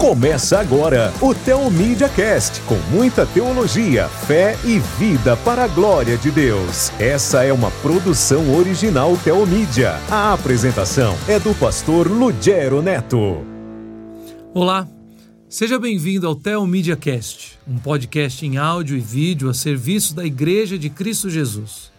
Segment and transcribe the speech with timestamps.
[0.00, 6.30] Começa agora o Teomídia Cast, com muita teologia, fé e vida para a glória de
[6.30, 6.88] Deus.
[6.98, 10.00] Essa é uma produção original Teomídia.
[10.10, 13.44] A apresentação é do pastor Lugero Neto.
[14.54, 14.88] Olá,
[15.50, 20.78] seja bem-vindo ao Teomídia Cast, um podcast em áudio e vídeo a serviço da Igreja
[20.78, 21.92] de Cristo Jesus.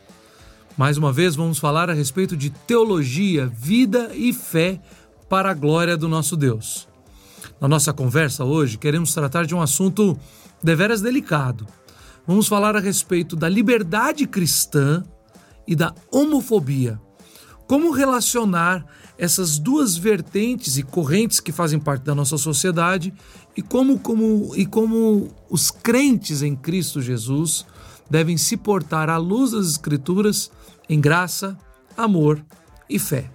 [0.75, 4.79] Mais uma vez vamos falar a respeito de teologia, vida e fé
[5.29, 6.89] para a glória do nosso Deus.
[7.59, 10.17] Na nossa conversa hoje, queremos tratar de um assunto
[10.61, 11.67] deveras delicado.
[12.25, 15.03] Vamos falar a respeito da liberdade cristã
[15.67, 16.99] e da homofobia.
[17.67, 18.85] Como relacionar
[19.17, 23.13] essas duas vertentes e correntes que fazem parte da nossa sociedade
[23.55, 27.65] e como, como, e como os crentes em Cristo Jesus
[28.09, 30.51] devem se portar à luz das Escrituras
[30.89, 31.57] em graça,
[31.95, 32.43] amor
[32.89, 33.31] e fé.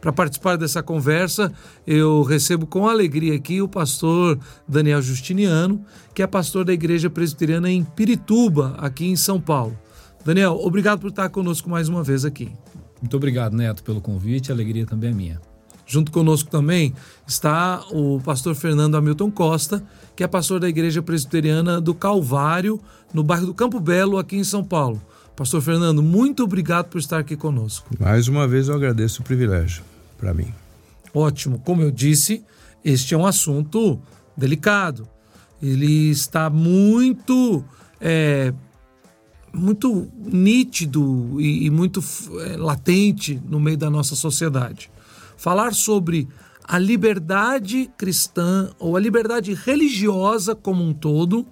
[0.00, 1.52] Para participar dessa conversa,
[1.86, 7.70] eu recebo com alegria aqui o pastor Daniel Justiniano, que é pastor da Igreja Presbiteriana
[7.70, 9.76] em Pirituba, aqui em São Paulo.
[10.24, 12.52] Daniel, obrigado por estar conosco mais uma vez aqui.
[13.00, 14.52] Muito obrigado, Neto, pelo convite.
[14.52, 15.40] A alegria também é minha.
[15.86, 16.94] Junto conosco também
[17.26, 19.82] está o pastor Fernando Hamilton Costa,
[20.14, 22.78] que é pastor da Igreja Presbiteriana do Calvário,
[23.12, 25.00] no bairro do Campo Belo, aqui em São Paulo.
[25.38, 27.88] Pastor Fernando, muito obrigado por estar aqui conosco.
[27.96, 29.84] Mais uma vez eu agradeço o privilégio
[30.18, 30.52] para mim.
[31.14, 31.60] Ótimo.
[31.60, 32.44] Como eu disse,
[32.84, 34.00] este é um assunto
[34.36, 35.08] delicado.
[35.62, 37.64] Ele está muito,
[38.00, 38.52] é,
[39.52, 42.02] muito nítido e, e muito
[42.40, 44.90] é, latente no meio da nossa sociedade.
[45.36, 46.26] Falar sobre
[46.64, 51.46] a liberdade cristã ou a liberdade religiosa como um todo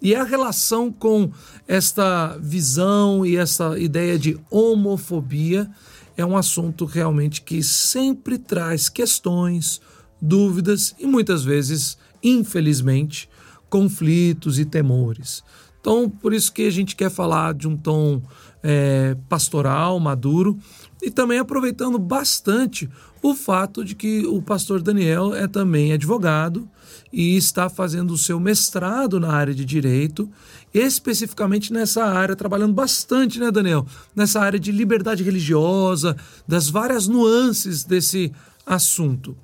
[0.00, 1.30] e a relação com
[1.66, 5.70] esta visão e essa ideia de homofobia
[6.16, 9.80] é um assunto realmente que sempre traz questões,
[10.20, 13.28] dúvidas e muitas vezes, infelizmente,
[13.68, 15.42] conflitos e temores.
[15.80, 18.22] Então, por isso que a gente quer falar de um tom
[18.62, 20.58] é, pastoral, maduro,
[21.02, 22.88] e também aproveitando bastante
[23.22, 26.68] o fato de que o pastor Daniel é também advogado
[27.12, 30.28] e está fazendo o seu mestrado na área de direito,
[30.74, 33.86] especificamente nessa área, trabalhando bastante, né, Daniel?
[34.14, 38.32] Nessa área de liberdade religiosa, das várias nuances desse
[38.66, 39.36] assunto.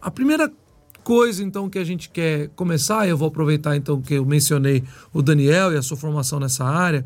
[0.00, 0.50] A primeira
[1.04, 5.20] coisa então que a gente quer começar, eu vou aproveitar então que eu mencionei o
[5.20, 7.04] Daniel e a sua formação nessa área,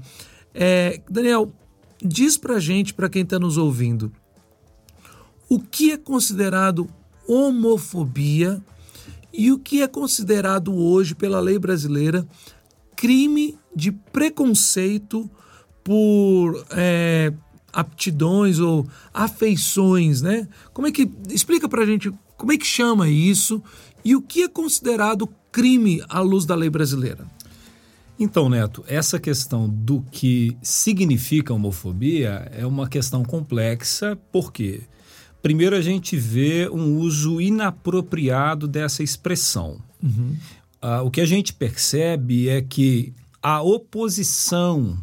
[0.55, 1.53] é, Daniel,
[2.03, 4.13] diz pra gente, para quem está nos ouvindo,
[5.49, 6.89] o que é considerado
[7.29, 8.63] homofobia
[9.37, 12.27] e o que é considerado hoje pela lei brasileira
[12.97, 15.31] crime de preconceito
[15.85, 17.33] por é,
[17.73, 20.49] aptidões ou afeições, né?
[20.73, 23.63] Como é que explica para gente como é que chama isso
[24.05, 27.27] e o que é considerado crime à luz da lei brasileira?
[28.19, 34.83] Então, Neto, essa questão do que significa homofobia é uma questão complexa, porque
[35.43, 39.81] primeiro a gente vê um uso inapropriado dessa expressão.
[40.03, 40.37] Uhum.
[40.83, 44.99] Uh, o que a gente percebe é que a oposição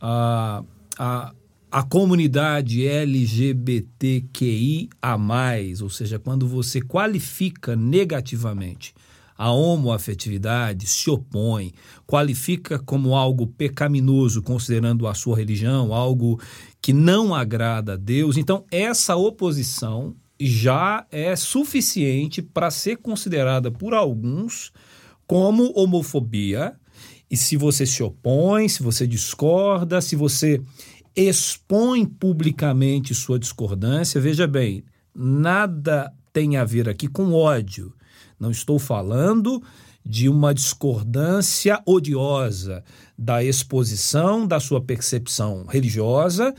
[0.00, 0.62] à,
[0.98, 1.32] à,
[1.70, 8.94] à comunidade LGBTQI a mais, ou seja, quando você qualifica negativamente
[9.36, 11.72] a homoafetividade, se opõe,
[12.06, 16.40] qualifica como algo pecaminoso, considerando a sua religião, algo
[16.80, 18.36] que não agrada a Deus.
[18.36, 24.72] Então, essa oposição já é suficiente para ser considerada por alguns
[25.26, 26.74] como homofobia.
[27.30, 30.62] E se você se opõe, se você discorda, se você
[31.14, 37.92] expõe publicamente sua discordância, veja bem, nada tem a ver aqui com ódio.
[38.38, 39.62] Não estou falando
[40.04, 42.84] de uma discordância odiosa
[43.18, 46.54] da exposição da sua percepção religiosa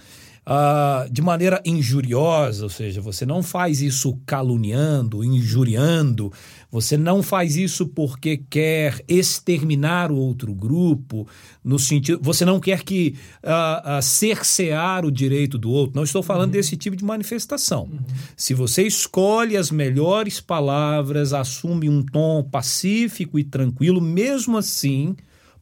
[0.47, 6.31] uh, de maneira injuriosa, ou seja, você não faz isso caluniando, injuriando,
[6.71, 11.27] você não faz isso porque quer exterminar o outro grupo,
[11.63, 15.95] no sentido, você não quer que uh, uh, cercear o direito do outro.
[15.95, 16.51] Não estou falando uhum.
[16.51, 17.83] desse tipo de manifestação.
[17.83, 17.99] Uhum.
[18.35, 25.15] Se você escolhe as melhores palavras, assume um tom pacífico e tranquilo, mesmo assim,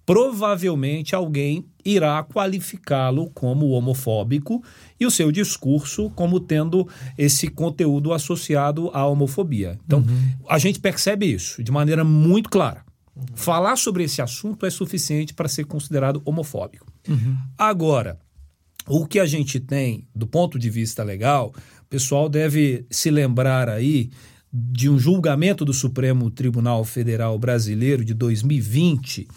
[0.05, 4.63] provavelmente alguém irá qualificá-lo como homofóbico
[4.99, 6.87] e o seu discurso como tendo
[7.17, 9.79] esse conteúdo associado à homofobia.
[9.85, 10.33] Então, uhum.
[10.49, 12.83] a gente percebe isso de maneira muito clara.
[13.15, 13.23] Uhum.
[13.35, 16.85] Falar sobre esse assunto é suficiente para ser considerado homofóbico.
[17.07, 17.37] Uhum.
[17.57, 18.19] Agora,
[18.87, 23.69] o que a gente tem do ponto de vista legal, o pessoal deve se lembrar
[23.69, 24.09] aí
[24.51, 29.27] de um julgamento do Supremo Tribunal Federal Brasileiro de 2020,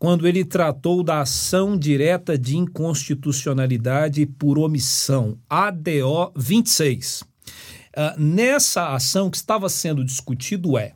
[0.00, 7.20] quando ele tratou da ação direta de inconstitucionalidade por omissão, ADO 26.
[7.20, 10.94] Uh, nessa ação que estava sendo discutido é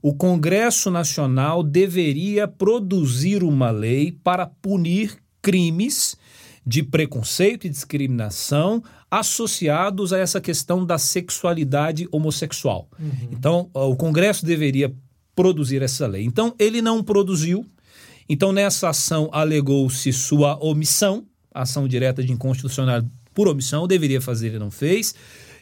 [0.00, 6.16] o Congresso Nacional deveria produzir uma lei para punir crimes
[6.64, 12.88] de preconceito e discriminação associados a essa questão da sexualidade homossexual.
[13.00, 13.28] Uhum.
[13.32, 14.94] Então, o Congresso deveria
[15.34, 16.24] produzir essa lei.
[16.24, 17.66] Então, ele não produziu.
[18.28, 23.02] Então, nessa ação, alegou-se sua omissão, ação direta de inconstitucional
[23.34, 25.14] por omissão, deveria fazer e não fez,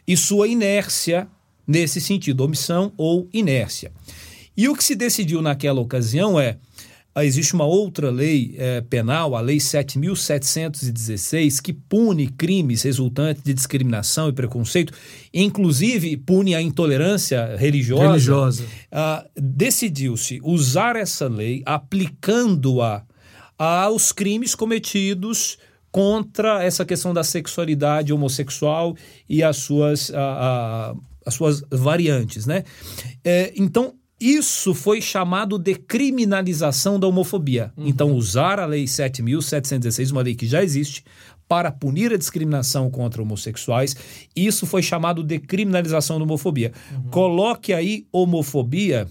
[0.07, 1.27] e sua inércia
[1.67, 3.93] nesse sentido, omissão ou inércia.
[4.57, 6.59] E o que se decidiu naquela ocasião é
[7.15, 13.53] ah, existe uma outra lei é, penal, a Lei 7.716, que pune crimes resultantes de
[13.53, 14.95] discriminação e preconceito,
[15.33, 18.07] inclusive pune a intolerância religiosa.
[18.07, 18.65] religiosa.
[18.91, 23.03] Ah, Decidiu-se usar essa lei, aplicando-a
[23.59, 25.59] aos crimes cometidos
[25.91, 28.97] contra essa questão da sexualidade homossexual
[29.29, 30.95] e as suas, a, a,
[31.27, 32.47] as suas variantes.
[32.47, 32.65] Né?
[33.23, 33.93] É, então,
[34.23, 37.73] isso foi chamado de criminalização da homofobia.
[37.77, 37.89] Uhum.
[37.89, 41.03] Então, usar a Lei 7.716, uma lei que já existe,
[41.49, 43.97] para punir a discriminação contra homossexuais,
[44.35, 46.73] isso foi chamado de criminalização da homofobia.
[46.93, 47.11] Uhum.
[47.11, 49.09] Coloque aí homofobia,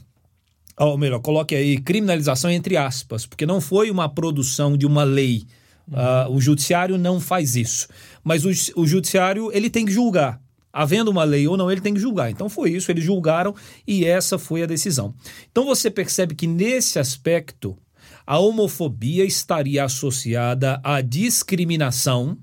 [0.77, 5.43] ou melhor, coloque aí criminalização entre aspas, porque não foi uma produção de uma lei.
[5.91, 5.97] Uhum.
[5.97, 7.87] Uh, o judiciário não faz isso.
[8.23, 8.49] Mas o,
[8.79, 12.31] o judiciário ele tem que julgar havendo uma lei ou não, ele tem que julgar.
[12.31, 13.53] Então foi isso, eles julgaram
[13.87, 15.13] e essa foi a decisão.
[15.51, 17.77] Então você percebe que nesse aspecto
[18.25, 22.37] a homofobia estaria associada à discriminação,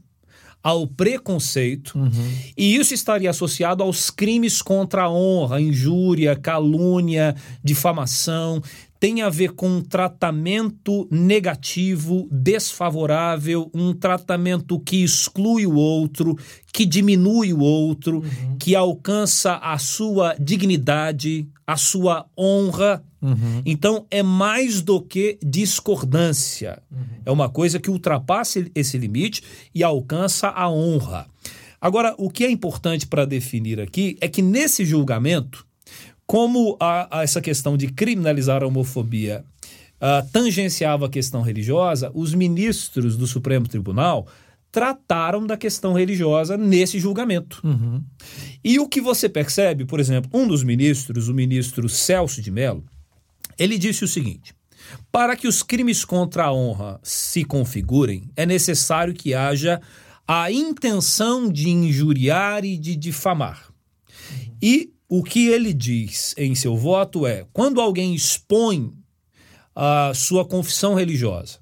[0.62, 2.32] ao preconceito, uhum.
[2.56, 8.60] e isso estaria associado aos crimes contra a honra, injúria, calúnia, difamação,
[9.00, 16.36] tem a ver com um tratamento negativo, desfavorável, um tratamento que exclui o outro,
[16.72, 18.56] que diminui o outro, uhum.
[18.58, 23.04] que alcança a sua dignidade, a sua honra.
[23.22, 23.62] Uhum.
[23.64, 26.82] Então é mais do que discordância.
[26.90, 27.04] Uhum.
[27.24, 29.42] É uma coisa que ultrapassa esse limite
[29.74, 31.26] e alcança a honra.
[31.80, 35.67] Agora, o que é importante para definir aqui é que nesse julgamento
[36.28, 39.42] como a, a essa questão de criminalizar a homofobia
[39.96, 44.28] uh, tangenciava a questão religiosa, os ministros do Supremo Tribunal
[44.70, 47.62] trataram da questão religiosa nesse julgamento.
[47.64, 48.04] Uhum.
[48.62, 52.84] E o que você percebe, por exemplo, um dos ministros, o ministro Celso de Mello,
[53.58, 54.54] ele disse o seguinte:
[55.10, 59.80] para que os crimes contra a honra se configurem, é necessário que haja
[60.26, 63.72] a intenção de injuriar e de difamar.
[64.60, 68.92] E o que ele diz em seu voto é: quando alguém expõe
[69.74, 71.58] a sua confissão religiosa,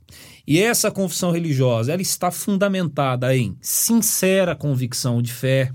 [0.47, 5.73] e essa confissão religiosa ela está fundamentada em sincera convicção de fé,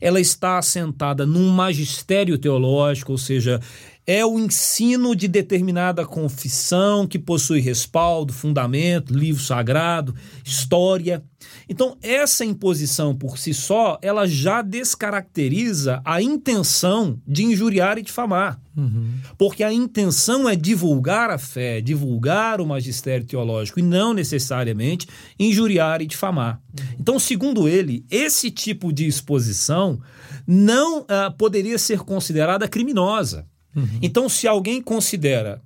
[0.00, 3.60] ela está assentada num magistério teológico, ou seja,
[4.06, 10.14] é o ensino de determinada confissão que possui respaldo, fundamento, livro sagrado,
[10.44, 11.22] história.
[11.68, 18.60] Então, essa imposição por si só, ela já descaracteriza a intenção de injuriar e difamar.
[18.76, 19.14] Uhum.
[19.38, 25.06] Porque a intenção é divulgar a fé, divulgar o magistério teológico e não necessariamente
[25.38, 26.60] injuriar e difamar.
[26.78, 26.86] Uhum.
[26.98, 30.00] Então, segundo ele, esse tipo de exposição
[30.44, 33.46] não uh, poderia ser considerada criminosa.
[33.74, 33.98] Uhum.
[34.00, 35.62] Então, se alguém considera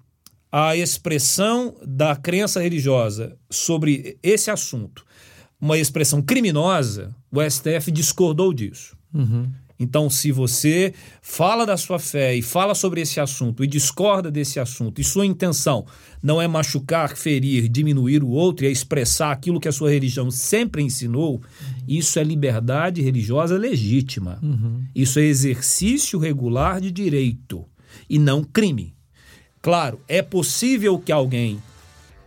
[0.51, 5.05] a expressão da crença religiosa sobre esse assunto
[5.61, 8.97] uma expressão criminosa, o STF discordou disso.
[9.13, 9.51] Uhum.
[9.79, 14.59] Então, se você fala da sua fé e fala sobre esse assunto e discorda desse
[14.59, 15.85] assunto, e sua intenção
[16.23, 20.31] não é machucar, ferir, diminuir o outro e é expressar aquilo que a sua religião
[20.31, 21.43] sempre ensinou, uhum.
[21.87, 24.39] isso é liberdade religiosa legítima.
[24.43, 24.83] Uhum.
[24.95, 27.67] Isso é exercício regular de direito
[28.09, 28.95] e não crime.
[29.61, 31.61] Claro, é possível que alguém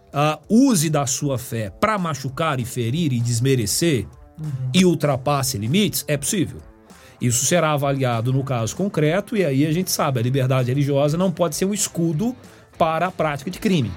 [0.09, 4.05] uh, use da sua fé para machucar e ferir e desmerecer
[4.39, 4.51] uhum.
[4.73, 6.59] e ultrapasse limites, é possível.
[7.21, 11.31] Isso será avaliado no caso concreto e aí a gente sabe, a liberdade religiosa não
[11.31, 12.35] pode ser um escudo
[12.77, 13.91] para a prática de crime.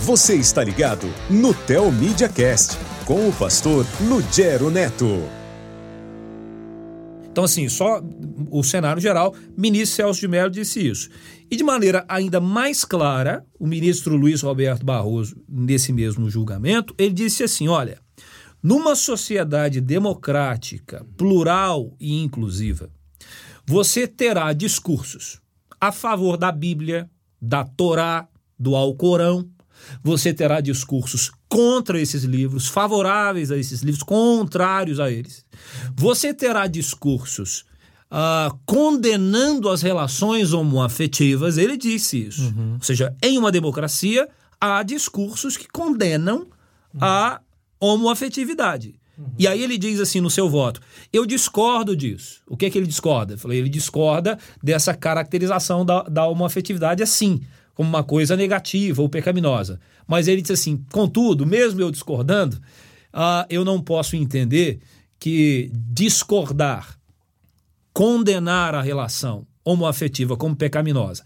[0.00, 5.41] Você está ligado no Tel Media Cast com o pastor Lugero Neto.
[7.32, 8.02] Então, assim, só
[8.50, 11.08] o cenário geral, ministro Celso de Mello disse isso.
[11.50, 17.14] E de maneira ainda mais clara, o ministro Luiz Roberto Barroso, nesse mesmo julgamento, ele
[17.14, 17.98] disse assim: olha,
[18.62, 22.90] numa sociedade democrática, plural e inclusiva,
[23.66, 25.40] você terá discursos
[25.80, 27.10] a favor da Bíblia,
[27.40, 29.48] da Torá, do Alcorão.
[30.02, 35.44] Você terá discursos contra esses livros, favoráveis a esses livros, contrários a eles.
[35.96, 37.64] Você terá discursos
[38.12, 41.56] uh, condenando as relações homoafetivas.
[41.56, 42.42] Ele disse isso.
[42.42, 42.74] Uhum.
[42.74, 44.28] Ou seja, em uma democracia,
[44.60, 46.46] há discursos que condenam
[47.00, 47.40] a
[47.80, 48.94] homoafetividade.
[49.18, 49.26] Uhum.
[49.38, 50.80] E aí ele diz assim no seu voto:
[51.12, 52.42] eu discordo disso.
[52.46, 53.34] O que é que ele discorda?
[53.34, 57.40] Eu falei, ele discorda dessa caracterização da, da homoafetividade assim,
[57.74, 59.80] como uma coisa negativa ou pecaminosa.
[60.06, 62.56] Mas ele disse assim: contudo, mesmo eu discordando,
[63.14, 64.80] uh, eu não posso entender
[65.18, 66.98] que discordar,
[67.92, 71.22] condenar a relação homoafetiva como pecaminosa,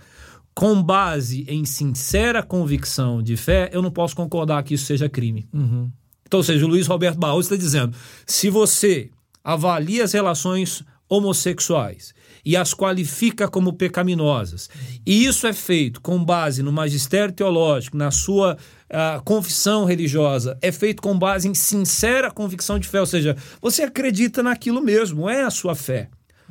[0.55, 5.49] com base em sincera convicção de fé, eu não posso concordar que isso seja crime.
[5.53, 5.91] Uhum.
[6.27, 9.11] Então, ou seja, o Luiz Roberto Barroso está dizendo: se você
[9.43, 12.15] avalia as relações homossexuais
[12.47, 14.71] e as qualifica como pecaminosas,
[15.05, 20.71] e isso é feito com base no magistério teológico, na sua uh, confissão religiosa, é
[20.71, 25.43] feito com base em sincera convicção de fé, ou seja, você acredita naquilo mesmo, é
[25.43, 26.09] a sua fé.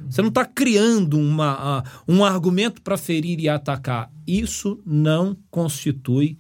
[0.10, 4.12] Você não está criando uma, uh, um argumento para ferir e atacar.
[4.28, 6.38] Isso não constitui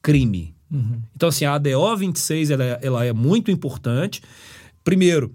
[0.00, 0.56] crime.
[0.72, 1.02] Uhum.
[1.14, 4.22] Então, assim, a ADO 26 ela, é, ela é muito importante.
[4.82, 5.34] Primeiro,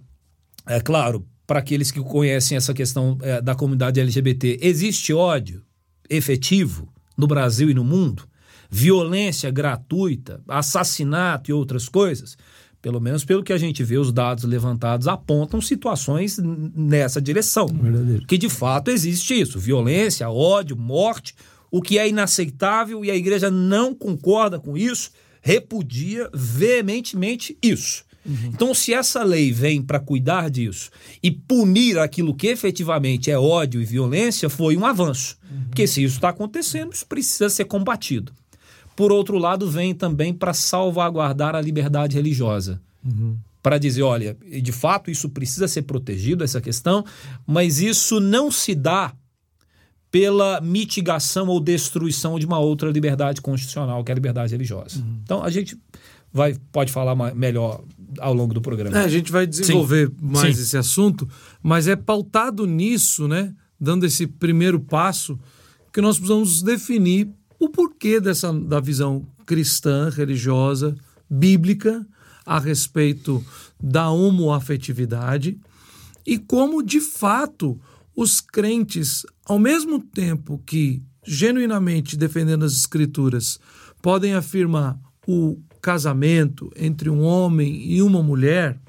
[0.66, 5.64] é claro, para aqueles que conhecem essa questão é, da comunidade LGBT, existe ódio
[6.08, 6.88] efetivo
[7.18, 8.24] no Brasil e no mundo?
[8.70, 12.38] Violência gratuita, assassinato e outras coisas?
[12.80, 17.66] Pelo menos pelo que a gente vê, os dados levantados apontam situações nessa direção.
[17.66, 18.28] Verdadeiro.
[18.28, 21.34] Que de fato existe isso: violência, ódio, morte,
[21.72, 25.10] o que é inaceitável e a igreja não concorda com isso,
[25.42, 28.04] repudia veementemente isso.
[28.30, 28.52] Uhum.
[28.54, 33.82] Então, se essa lei vem para cuidar disso e punir aquilo que efetivamente é ódio
[33.82, 35.38] e violência, foi um avanço.
[35.52, 35.64] Uhum.
[35.66, 38.32] Porque se isso está acontecendo, isso precisa ser combatido.
[38.96, 42.80] Por outro lado, vem também para salvaguardar a liberdade religiosa.
[43.04, 43.38] Uhum.
[43.64, 47.04] Para dizer, olha, de fato isso precisa ser protegido, essa questão,
[47.48, 49.14] mas isso não se dá
[50.12, 55.00] pela mitigação ou destruição de uma outra liberdade constitucional, que é a liberdade religiosa.
[55.00, 55.20] Uhum.
[55.24, 55.78] Então a gente
[56.32, 57.84] vai pode falar melhor
[58.20, 58.98] ao longo do programa.
[58.98, 60.16] É, a gente vai desenvolver Sim.
[60.20, 60.64] mais Sim.
[60.64, 61.28] esse assunto,
[61.62, 63.54] mas é pautado nisso, né?
[63.80, 65.40] Dando esse primeiro passo,
[65.94, 70.96] que nós precisamos definir o porquê dessa da visão cristã, religiosa,
[71.30, 72.06] bíblica
[72.46, 73.44] a respeito
[73.82, 75.60] da homoafetividade
[76.26, 77.80] e como de fato
[78.16, 83.60] os crentes, ao mesmo tempo que genuinamente defendendo as escrituras,
[84.02, 88.80] podem afirmar o casamento entre um homem e uma mulher,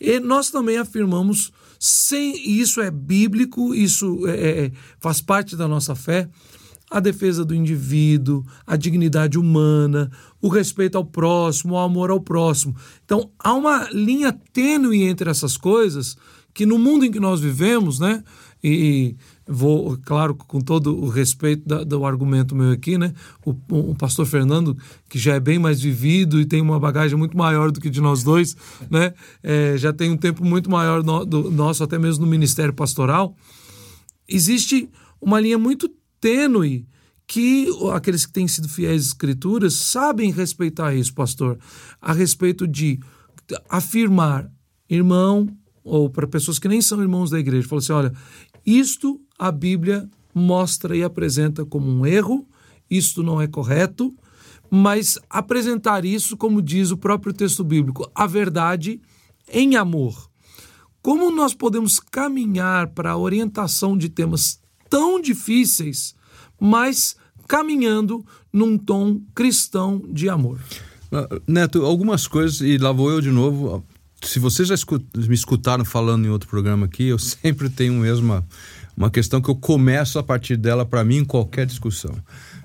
[0.00, 5.68] e nós também afirmamos, sem isso é bíblico, isso é, é, é, faz parte da
[5.68, 6.28] nossa fé,
[6.90, 10.10] a defesa do indivíduo, a dignidade humana,
[10.40, 12.74] o respeito ao próximo, o amor ao próximo.
[13.04, 16.16] Então, há uma linha tênue entre essas coisas
[16.52, 18.22] que no mundo em que nós vivemos, né,
[18.62, 19.16] e
[19.46, 23.12] vou, claro, com todo o respeito da, do argumento meu aqui, né?
[23.44, 24.76] O, o, pastor Fernando,
[25.08, 28.00] que já é bem mais vivido e tem uma bagagem muito maior do que de
[28.00, 28.54] nós dois,
[28.90, 29.14] né?
[29.42, 33.34] É, já tem um tempo muito maior no, do nosso, até mesmo no ministério pastoral.
[34.28, 34.88] Existe
[35.20, 35.90] uma linha muito
[36.20, 36.86] tênue
[37.26, 41.58] que aqueles que têm sido fiéis às escrituras sabem respeitar isso, pastor,
[42.00, 43.00] a respeito de
[43.68, 44.50] afirmar,
[44.88, 45.48] irmão,
[45.84, 48.12] ou para pessoas que nem são irmãos da igreja, falou assim: olha,
[48.64, 52.46] isto a Bíblia mostra e apresenta como um erro,
[52.90, 54.14] isto não é correto,
[54.70, 59.00] mas apresentar isso, como diz o próprio texto bíblico, a verdade
[59.52, 60.30] em amor.
[61.02, 66.14] Como nós podemos caminhar para a orientação de temas tão difíceis,
[66.60, 67.16] mas
[67.48, 70.60] caminhando num tom cristão de amor?
[71.10, 73.84] Ah, Neto, algumas coisas, e lá vou eu de novo
[74.22, 74.74] se vocês já
[75.28, 78.44] me escutaram falando em outro programa aqui, eu sempre tenho mesmo
[78.96, 82.14] uma, questão que eu começo a partir dela para mim em qualquer discussão.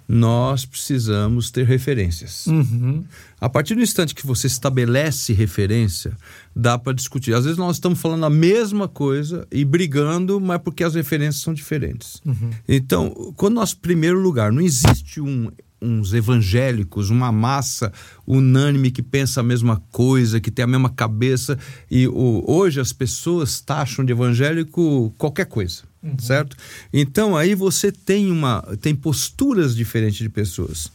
[0.07, 2.45] Nós precisamos ter referências.
[2.45, 3.03] Uhum.
[3.41, 6.15] A partir do instante que você estabelece referência,
[6.55, 7.33] dá para discutir.
[7.33, 11.55] Às vezes nós estamos falando a mesma coisa e brigando, mas porque as referências são
[11.55, 12.21] diferentes.
[12.23, 12.51] Uhum.
[12.67, 15.49] Então, quando nós, primeiro lugar, não existe um
[15.85, 17.91] uns evangélicos, uma massa
[18.25, 21.57] unânime que pensa a mesma coisa, que tem a mesma cabeça.
[21.89, 26.17] E o, hoje as pessoas taxam de evangélico qualquer coisa, uhum.
[26.19, 26.57] certo?
[26.91, 30.91] Então aí você tem uma tem posturas diferentes de pessoas.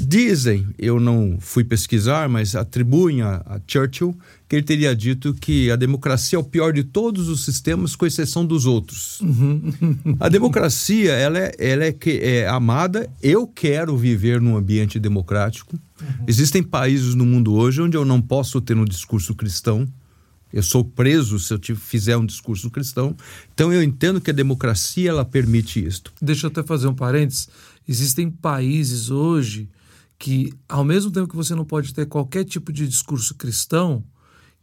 [0.00, 4.16] Dizem, eu não fui pesquisar, mas atribuem a, a, Churchill
[4.48, 8.06] que ele teria dito que a democracia é o pior de todos os sistemas, com
[8.06, 9.20] exceção dos outros.
[9.20, 10.16] Uhum.
[10.18, 13.10] a democracia, ela é, ela é, que, é amada.
[13.22, 15.78] Eu quero viver num ambiente democrático.
[16.00, 16.24] Uhum.
[16.26, 19.86] Existem países no mundo hoje onde eu não posso ter um discurso cristão.
[20.50, 23.14] Eu sou preso se eu te fizer um discurso cristão.
[23.52, 26.10] Então eu entendo que a democracia ela permite isto.
[26.22, 27.50] Deixa eu até fazer um parênteses.
[27.86, 29.68] Existem países hoje
[30.18, 34.02] que, ao mesmo tempo que você não pode ter qualquer tipo de discurso cristão,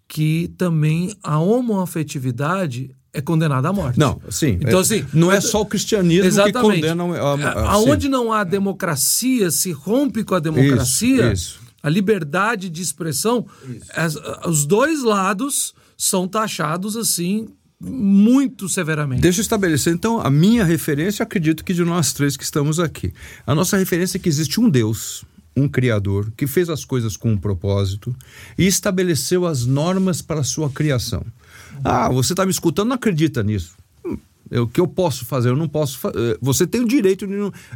[0.08, 3.98] que também a homoafetividade é condenada à morte.
[3.98, 4.58] Não, sim.
[4.62, 6.82] Então, é, assim, não é só o cristianismo exatamente.
[6.82, 11.60] que condena a, a, Aonde não há democracia, se rompe com a democracia, isso, isso.
[11.82, 13.46] a liberdade de expressão,
[13.94, 17.48] as, os dois lados são taxados assim
[17.80, 19.22] muito severamente.
[19.22, 23.14] Deixa eu estabelecer então a minha referência, acredito que de nós três que estamos aqui.
[23.46, 25.24] A nossa referência é que existe um Deus
[25.56, 28.16] um Criador que fez as coisas com um propósito
[28.58, 31.26] e estabeleceu as normas para a sua criação.
[31.84, 33.76] Ah, você está me escutando, não acredita nisso.
[34.06, 34.18] Hum,
[34.52, 35.50] o que eu posso fazer?
[35.50, 36.00] Eu não posso.
[36.08, 37.28] Eh, você tem o direito,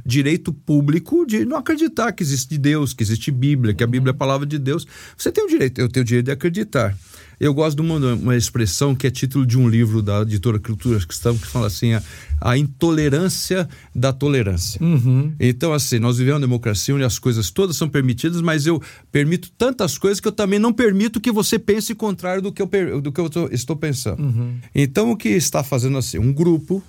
[0.05, 4.15] direito público de não acreditar que existe Deus, que existe Bíblia, que a Bíblia é
[4.15, 4.86] a palavra de Deus.
[5.17, 6.98] Você tem o direito, eu tenho o direito de acreditar.
[7.39, 11.00] Eu gosto de uma, uma expressão que é título de um livro da editora Cultura
[11.00, 12.03] Cristã, que fala assim: a,
[12.41, 14.81] a intolerância da tolerância.
[14.84, 15.34] Uhum.
[15.39, 18.81] Então, assim, nós vivemos uma democracia onde as coisas todas são permitidas, mas eu
[19.12, 23.01] permito tantas coisas que eu também não permito que você pense contrário do que eu,
[23.01, 24.22] do que eu tô, estou pensando.
[24.22, 24.58] Uhum.
[24.75, 26.17] Então, o que está fazendo assim?
[26.17, 26.84] Um grupo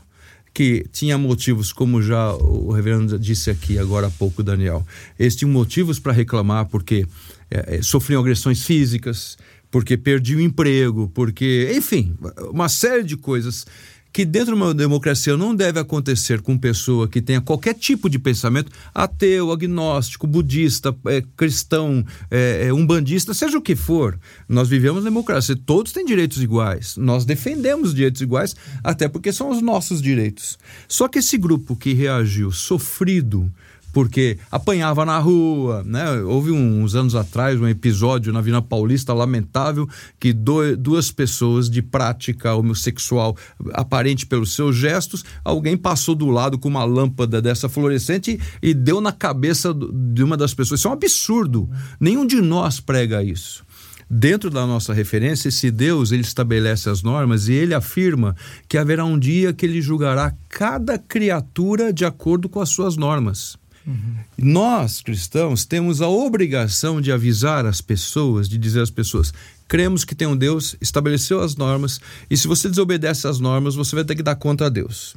[0.52, 4.85] que tinha motivos, como já o reverendo disse aqui agora há pouco, Daniel.
[5.19, 7.07] Eles tinham motivos para reclamar porque
[7.50, 9.38] é, é, sofriam agressões físicas,
[9.70, 12.14] porque perdi o emprego, porque, enfim,
[12.50, 13.64] uma série de coisas
[14.12, 18.18] que dentro de uma democracia não deve acontecer com pessoa que tenha qualquer tipo de
[18.18, 24.18] pensamento, ateu, agnóstico, budista, é, cristão, é, é, umbandista, seja o que for.
[24.48, 26.96] Nós vivemos democracia, todos têm direitos iguais.
[26.96, 30.58] Nós defendemos direitos iguais, até porque são os nossos direitos.
[30.88, 33.50] Só que esse grupo que reagiu sofrido,
[33.92, 36.20] porque apanhava na rua, né?
[36.22, 41.83] Houve uns anos atrás um episódio na Vila Paulista lamentável que do, duas pessoas de
[41.83, 43.37] prática homossexual
[43.72, 49.00] aparente pelos seus gestos, alguém passou do lado com uma lâmpada dessa fluorescente e, deu
[49.00, 50.81] na cabeça de uma das pessoas.
[50.81, 51.68] Isso é um absurdo.
[51.98, 53.64] Nenhum de nós prega isso
[54.11, 58.35] dentro da nossa referência, esse Deus ele estabelece as normas e ele afirma
[58.68, 63.60] que haverá um dia que ele julgará cada criatura de acordo com as suas normas.
[63.87, 64.16] Uhum.
[64.37, 69.33] Nós, cristãos, temos a obrigação de avisar as pessoas, de dizer às pessoas:
[69.66, 73.97] cremos que tem um Deus, estabeleceu as normas, e se você desobedece às normas, você
[73.97, 75.16] vai ter que dar conta a Deus.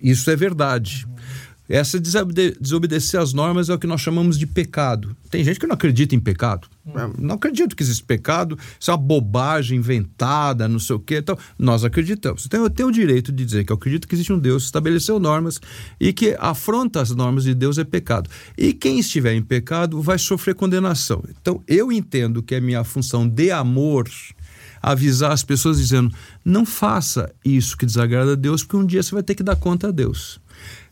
[0.00, 1.06] Isso é verdade.
[1.08, 1.16] Uhum.
[1.68, 5.16] Essa desobedecer às normas é o que nós chamamos de pecado.
[5.30, 6.68] Tem gente que não acredita em pecado.
[6.86, 7.12] Hum.
[7.18, 11.18] Não acredito que existe pecado, isso é uma bobagem inventada, não sei o quê.
[11.18, 12.46] Então, nós acreditamos.
[12.46, 15.18] Então, eu tenho o direito de dizer que eu acredito que existe um Deus, estabeleceu
[15.18, 15.60] normas
[15.98, 18.30] e que afronta as normas de Deus é pecado.
[18.56, 21.22] E quem estiver em pecado vai sofrer condenação.
[21.40, 24.08] Então, eu entendo que é minha função de amor
[24.82, 29.12] avisar as pessoas dizendo: não faça isso que desagrada a Deus, porque um dia você
[29.12, 30.40] vai ter que dar conta a Deus.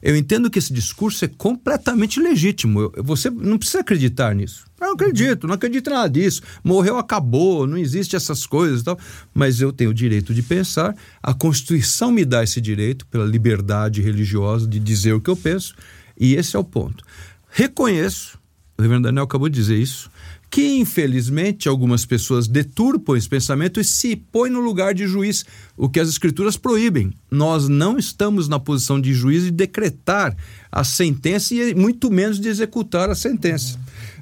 [0.02, 2.80] Eu entendo que esse discurso é completamente legítimo.
[2.80, 4.66] Eu, você não precisa acreditar nisso.
[4.80, 6.42] Eu não acredito, não acredito em nada disso.
[6.62, 8.98] Morreu, acabou, não existe essas coisas e tal.
[9.32, 10.94] Mas eu tenho o direito de pensar.
[11.22, 15.74] A Constituição me dá esse direito, pela liberdade religiosa, de dizer o que eu penso.
[16.18, 17.02] E esse é o ponto.
[17.48, 18.38] Reconheço,
[18.76, 20.10] o reverendo Daniel acabou de dizer isso,
[20.54, 25.44] que infelizmente algumas pessoas deturpam esse pensamento e se põem no lugar de juiz,
[25.76, 27.12] o que as escrituras proíbem.
[27.28, 30.36] Nós não estamos na posição de juiz de decretar
[30.70, 33.76] a sentença e muito menos de executar a sentença.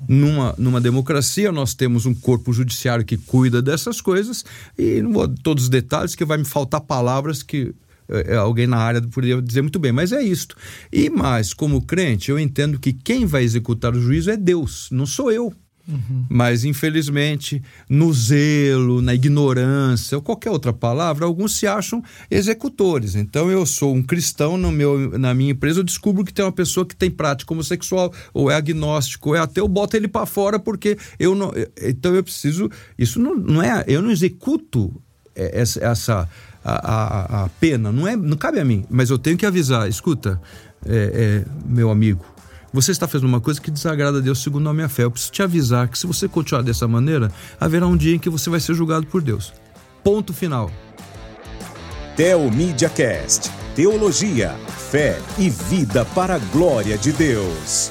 [0.09, 4.43] Numa, numa democracia, nós temos um corpo judiciário que cuida dessas coisas
[4.79, 7.75] e não vou todos os detalhes, que vai me faltar palavras que
[8.09, 10.57] é, alguém na área poderia dizer muito bem, mas é isto.
[10.91, 15.05] E mais, como crente, eu entendo que quem vai executar o juízo é Deus, não
[15.05, 15.53] sou eu.
[16.29, 23.15] Mas, infelizmente, no zelo, na ignorância, ou qualquer outra palavra, alguns se acham executores.
[23.15, 26.53] Então, eu sou um cristão no meu, na minha empresa, eu descubro que tem uma
[26.53, 30.25] pessoa que tem prática homossexual, ou é agnóstico, ou é ateu, eu boto ele para
[30.27, 31.53] fora porque eu não.
[31.83, 32.71] Então, eu preciso.
[32.97, 33.85] Isso não, não é.
[33.87, 34.93] Eu não executo
[35.35, 35.85] essa.
[35.85, 36.29] essa
[36.65, 39.89] a, a, a pena, não é, não cabe a mim, mas eu tenho que avisar.
[39.89, 40.41] Escuta,
[40.87, 42.25] é, é, meu amigo,
[42.73, 45.05] você está fazendo uma coisa que desagrada a Deus segundo a minha fé.
[45.05, 47.31] Eu preciso te avisar que se você continuar dessa maneira,
[47.61, 49.53] haverá um dia em que você vai ser julgado por Deus.
[50.03, 50.71] Ponto final.
[52.17, 52.51] Theo
[52.95, 53.51] Cast.
[53.75, 54.55] Teologia,
[54.91, 57.91] fé e vida para a glória de Deus.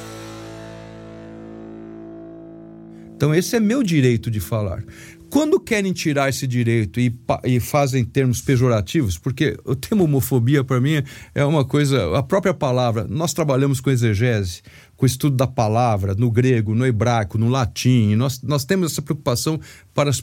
[3.16, 4.84] Então, esse é meu direito de falar.
[5.32, 10.82] Quando querem tirar esse direito e, e fazem termos pejorativos, porque o termo homofobia, para
[10.82, 11.02] mim,
[11.34, 12.18] é uma coisa.
[12.18, 14.62] A própria palavra, nós trabalhamos com exegese,
[15.02, 18.14] com o estudo da palavra, no grego, no hebraico, no latim.
[18.14, 19.60] Nós, nós temos essa preocupação
[19.96, 20.22] para as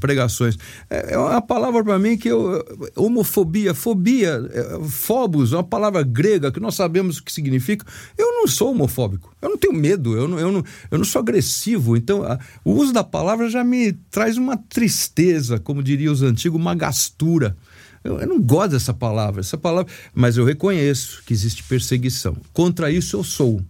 [0.00, 0.56] pregações.
[0.88, 2.64] É, é uma palavra para mim que eu,
[2.96, 7.84] homofobia, fobia, é, phobos, é uma palavra grega que nós sabemos o que significa.
[8.16, 11.20] Eu não sou homofóbico, eu não tenho medo, eu não, eu não, eu não sou
[11.20, 11.94] agressivo.
[11.94, 16.58] Então, a, o uso da palavra já me traz uma tristeza, como diriam os antigos,
[16.58, 17.54] uma gastura.
[18.02, 22.34] Eu, eu, não gosto dessa palavra, essa palavra, mas eu reconheço que existe perseguição.
[22.54, 23.62] Contra isso eu sou.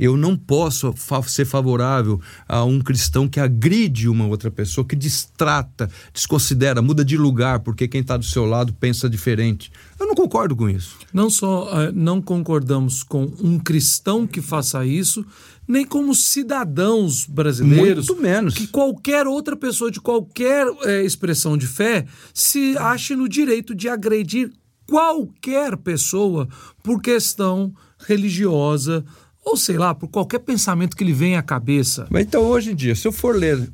[0.00, 4.96] Eu não posso fa ser favorável a um cristão que agride uma outra pessoa, que
[4.96, 9.70] distrata, desconsidera, muda de lugar porque quem está do seu lado pensa diferente.
[9.98, 10.96] Eu não concordo com isso.
[11.12, 15.22] Não só uh, não concordamos com um cristão que faça isso,
[15.68, 18.08] nem como cidadãos brasileiros.
[18.08, 18.54] Muito menos.
[18.54, 23.86] Que qualquer outra pessoa de qualquer é, expressão de fé se ache no direito de
[23.86, 24.50] agredir
[24.86, 26.48] qualquer pessoa
[26.82, 29.04] por questão religiosa,
[29.44, 32.06] ou sei lá, por qualquer pensamento que lhe venha à cabeça.
[32.10, 33.68] Mas então, hoje em dia, se eu for ler,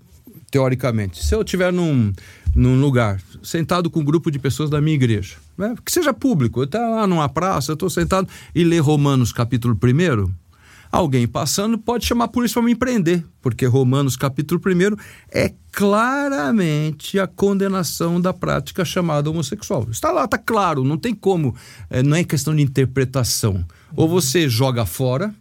[0.50, 2.12] teoricamente, se eu estiver num,
[2.55, 6.61] num lugar, sentado com um grupo de pessoas da minha igreja, né, que seja público,
[6.61, 10.31] eu estou lá numa praça, eu estou sentado e ler Romanos capítulo 1,
[10.90, 14.96] alguém passando pode chamar a polícia para me prender, porque Romanos capítulo 1
[15.31, 19.87] é claramente a condenação da prática chamada homossexual.
[19.90, 21.55] Está lá, está claro, não tem como,
[21.90, 23.64] é, não é questão de interpretação.
[23.94, 25.35] Ou você joga fora,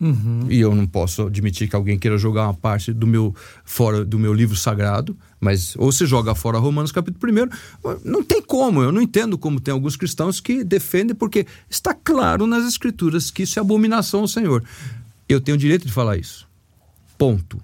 [0.00, 0.46] Uhum.
[0.48, 3.34] E eu não posso admitir que alguém queira jogar uma parte do meu
[3.64, 7.32] fora do meu livro sagrado, mas ou se joga fora Romanos capítulo
[7.84, 11.92] 1, não tem como, eu não entendo como tem alguns cristãos que defendem porque está
[11.92, 14.62] claro nas escrituras que isso é abominação ao Senhor.
[15.28, 16.46] Eu tenho direito de falar isso.
[17.16, 17.60] Ponto.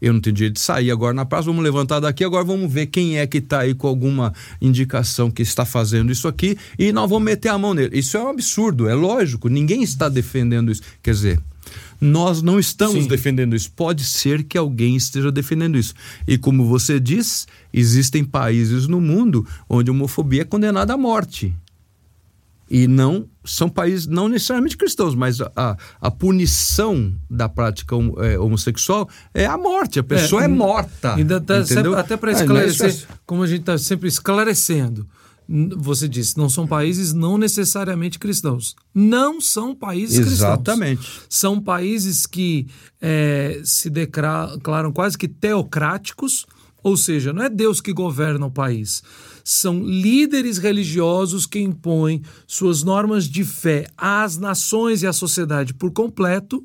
[0.00, 2.86] Eu não tenho direito de sair agora na praça, vamos levantar daqui, agora vamos ver
[2.86, 7.08] quem é que está aí com alguma indicação que está fazendo isso aqui e nós
[7.08, 7.96] vamos meter a mão nele.
[7.96, 10.82] Isso é um absurdo, é lógico, ninguém está defendendo isso.
[11.00, 11.40] Quer dizer,
[12.02, 13.08] nós não estamos Sim.
[13.08, 13.70] defendendo isso.
[13.70, 15.94] Pode ser que alguém esteja defendendo isso.
[16.26, 21.54] E como você diz, existem países no mundo onde a homofobia é condenada à morte.
[22.68, 29.08] E não são países não necessariamente cristãos, mas a, a punição da prática é, homossexual
[29.32, 30.00] é a morte.
[30.00, 31.14] A pessoa é, é morta.
[31.14, 35.06] Ainda tá sempre, até para esclarecer, é, como a gente está sempre esclarecendo
[35.48, 38.74] você disse, não são países não necessariamente cristãos.
[38.94, 40.98] Não são países Exatamente.
[40.98, 41.26] cristãos.
[41.28, 42.66] São países que
[43.00, 46.46] é, se declaram quase que teocráticos,
[46.82, 49.02] ou seja, não é Deus que governa o país.
[49.44, 55.92] São líderes religiosos que impõem suas normas de fé às nações e à sociedade por
[55.92, 56.64] completo,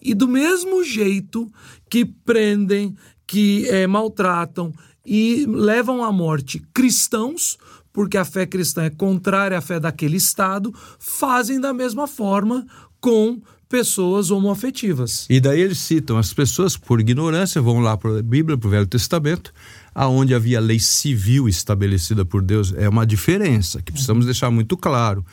[0.00, 1.50] e do mesmo jeito
[1.88, 4.72] que prendem, que é, maltratam
[5.04, 7.58] e levam à morte cristãos
[7.92, 12.66] porque a fé cristã é contrária à fé daquele Estado, fazem da mesma forma
[13.00, 15.26] com pessoas homoafetivas.
[15.30, 18.70] E daí eles citam as pessoas, por ignorância, vão lá para a Bíblia, para o
[18.70, 19.52] Velho Testamento,
[19.94, 22.74] aonde havia lei civil estabelecida por Deus.
[22.76, 25.24] É uma diferença que precisamos deixar muito claro.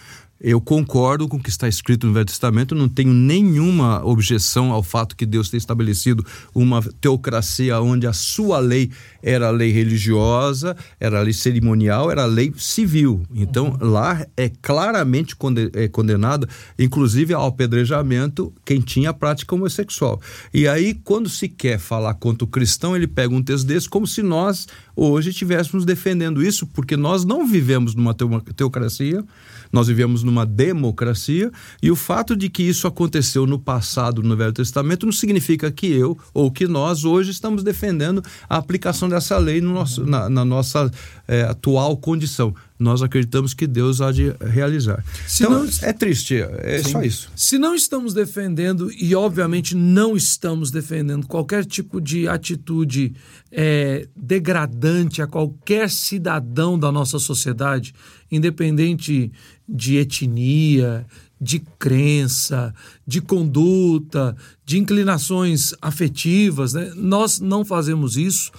[0.42, 4.82] Eu concordo com o que está escrito no Velho Testamento, não tenho nenhuma objeção ao
[4.82, 8.90] fato que Deus tenha estabelecido uma teocracia onde a sua lei
[9.22, 13.24] era a lei religiosa, era a lei cerimonial, era a lei civil.
[13.34, 13.90] Então, uhum.
[13.90, 15.36] lá é claramente
[15.74, 20.22] é condenado, inclusive ao apedrejamento, quem tinha a prática homossexual.
[20.54, 24.08] E aí, quando se quer falar contra o cristão, ele pega um texto desse como
[24.08, 29.24] se nós hoje estivéssemos defendendo isso, porque nós não vivemos numa teocracia,
[29.72, 31.52] nós vivemos numa democracia,
[31.82, 35.88] e o fato de que isso aconteceu no passado, no Velho Testamento, não significa que
[35.88, 40.46] eu ou que nós hoje estamos defendendo a aplicação dessa lei no nosso, na, na
[40.46, 40.90] nossa
[41.28, 42.54] é, atual condição.
[42.80, 45.04] Nós acreditamos que Deus há de realizar.
[45.28, 46.92] Se então, não, é triste, é sim.
[46.92, 47.30] só isso.
[47.36, 53.14] Se não estamos defendendo, e obviamente não estamos defendendo qualquer tipo de atitude
[53.52, 57.94] é, degradante a qualquer cidadão da nossa sociedade,
[58.32, 59.30] independente
[59.68, 61.06] de etnia,
[61.40, 62.74] de crença,
[63.06, 66.92] de conduta, de inclinações afetivas, né?
[66.96, 68.52] nós não fazemos isso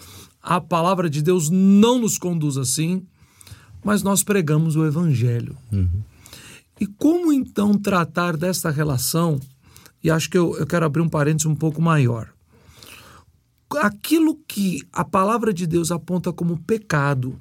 [0.42, 3.06] a palavra de Deus não nos conduz assim,
[3.84, 5.56] mas nós pregamos o Evangelho.
[5.72, 6.02] Uhum.
[6.80, 9.38] E como então tratar desta relação?
[10.02, 12.32] E acho que eu, eu quero abrir um parênteses um pouco maior.
[13.76, 17.38] Aquilo que a palavra de Deus aponta como pecado,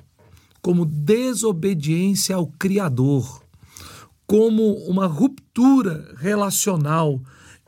[0.61, 3.41] como desobediência ao Criador,
[4.27, 7.19] como uma ruptura relacional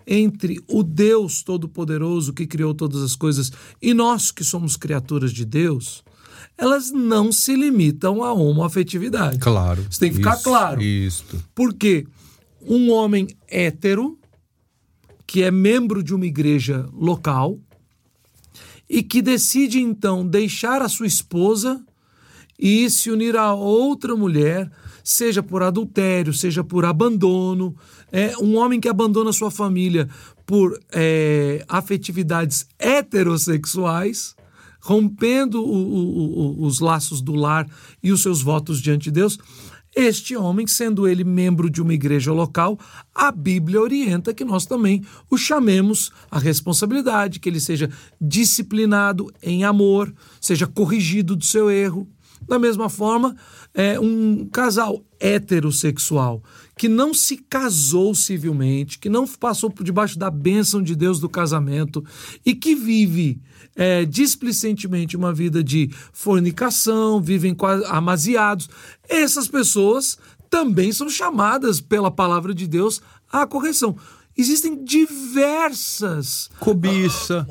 [0.06, 5.46] entre o Deus Todo-Poderoso que criou todas as coisas e nós que somos criaturas de
[5.46, 6.04] Deus,
[6.58, 9.40] elas não se limitam à homoafetividade.
[9.40, 9.86] Claro.
[9.90, 10.82] Isso tem que ficar Isso, claro.
[10.82, 11.44] Isto.
[11.56, 12.06] Porque
[12.62, 14.18] um homem hétero,
[15.26, 17.60] que é membro de uma igreja local,
[18.90, 21.82] e que decide então deixar a sua esposa
[22.60, 24.70] e se unir a outra mulher,
[25.04, 27.76] seja por adultério, seja por abandono,
[28.12, 30.08] é um homem que abandona sua família
[30.46, 34.36] por é, afetividades heterossexuais,
[34.82, 37.68] rompendo o- o- o- os laços do lar
[38.04, 39.38] e os seus votos diante de Deus.
[39.94, 42.80] Este homem, sendo ele membro de uma igreja local,
[43.14, 49.64] a Bíblia orienta que nós também o chamemos à responsabilidade, que ele seja disciplinado em
[49.66, 52.08] amor, seja corrigido do seu erro.
[52.48, 53.36] Da mesma forma,
[53.74, 56.42] é, um casal heterossexual
[56.82, 61.30] que não se casou civilmente, que não passou por debaixo da bênção de Deus do
[61.30, 62.04] casamento
[62.44, 63.40] e que vive
[63.76, 68.68] é, displicentemente uma vida de fornicação, vivem amaziados,
[69.08, 70.18] essas pessoas
[70.50, 73.00] também são chamadas pela palavra de Deus
[73.32, 73.96] à correção.
[74.36, 77.48] Existem diversas Cobiça.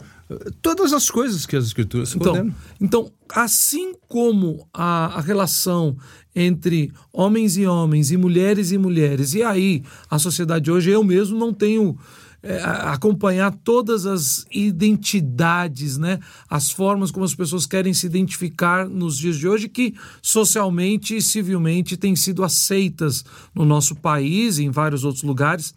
[0.62, 2.54] Todas as coisas que as escrituras então, condenam.
[2.80, 5.96] então, assim como a, a relação
[6.34, 11.38] entre homens e homens e mulheres e mulheres, e aí a sociedade hoje, eu mesmo
[11.38, 11.98] não tenho
[12.42, 16.18] é, acompanhar todas as identidades, né?
[16.48, 21.20] as formas como as pessoas querem se identificar nos dias de hoje, que socialmente e
[21.20, 25.74] civilmente têm sido aceitas no nosso país e em vários outros lugares.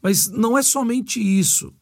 [0.00, 1.72] Mas não é somente isso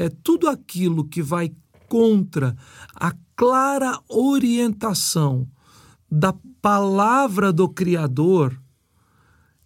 [0.00, 1.52] é tudo aquilo que vai
[1.86, 2.56] contra
[2.94, 5.46] a clara orientação
[6.10, 8.58] da palavra do Criador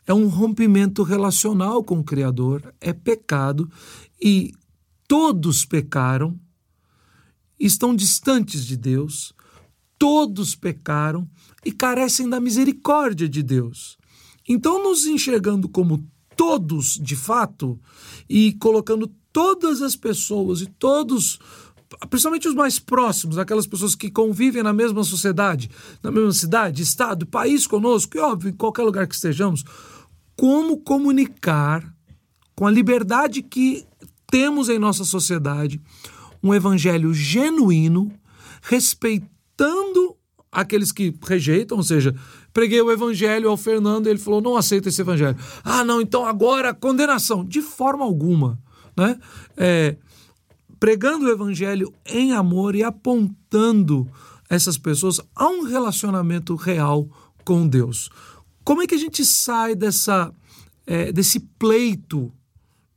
[0.05, 3.71] é um rompimento relacional com o Criador, é pecado
[4.21, 4.53] e
[5.07, 6.39] todos pecaram,
[7.59, 9.33] estão distantes de Deus,
[9.97, 11.31] todos pecaram
[11.65, 13.97] e carecem da misericórdia de Deus.
[14.49, 16.05] Então, nos enxergando como
[16.37, 17.81] todos de fato
[18.29, 21.41] e colocando todas as pessoas e todos,
[22.09, 25.69] principalmente os mais próximos, aquelas pessoas que convivem na mesma sociedade,
[26.01, 29.65] na mesma cidade, estado, país conosco, e óbvio, em qualquer lugar que estejamos,
[30.37, 31.85] como comunicar
[32.55, 33.85] com a liberdade que
[34.31, 35.83] temos em nossa sociedade
[36.41, 38.13] um evangelho genuíno,
[38.63, 40.17] respeitando
[40.53, 42.15] aqueles que rejeitam, ou seja,
[42.53, 45.37] preguei o evangelho ao Fernando e ele falou: não aceito esse evangelho.
[45.65, 47.45] Ah, não, então agora condenação.
[47.45, 48.63] De forma alguma.
[48.97, 49.19] Né?
[49.57, 49.97] É,
[50.79, 54.09] pregando o evangelho em amor e apontando
[54.49, 57.09] essas pessoas a um relacionamento real
[57.45, 58.11] com Deus.
[58.63, 60.33] Como é que a gente sai dessa,
[60.87, 62.33] é, desse pleito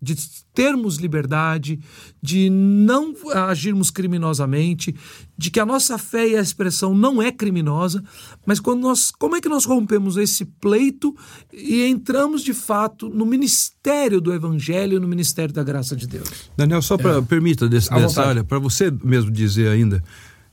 [0.01, 0.15] de
[0.53, 1.79] termos liberdade,
[2.21, 4.95] de não agirmos criminosamente,
[5.37, 8.03] de que a nossa fé e a expressão não é criminosa,
[8.45, 11.15] mas quando nós, como é que nós rompemos esse pleito
[11.51, 16.49] e entramos de fato no ministério do evangelho, no ministério da graça de Deus?
[16.55, 20.03] Daniel, só para permita desse, dessa área, para você mesmo dizer ainda,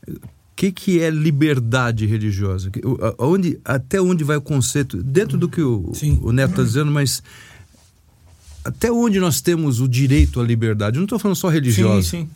[0.08, 2.70] o que, que é liberdade religiosa?
[3.18, 5.02] Onde, até onde vai o conceito?
[5.02, 6.20] Dentro do que o, Sim.
[6.22, 7.22] o Neto está dizendo, mas
[8.64, 10.96] até onde nós temos o direito à liberdade?
[10.96, 12.02] Eu não estou falando só religiosa.
[12.02, 12.30] Sim, sim.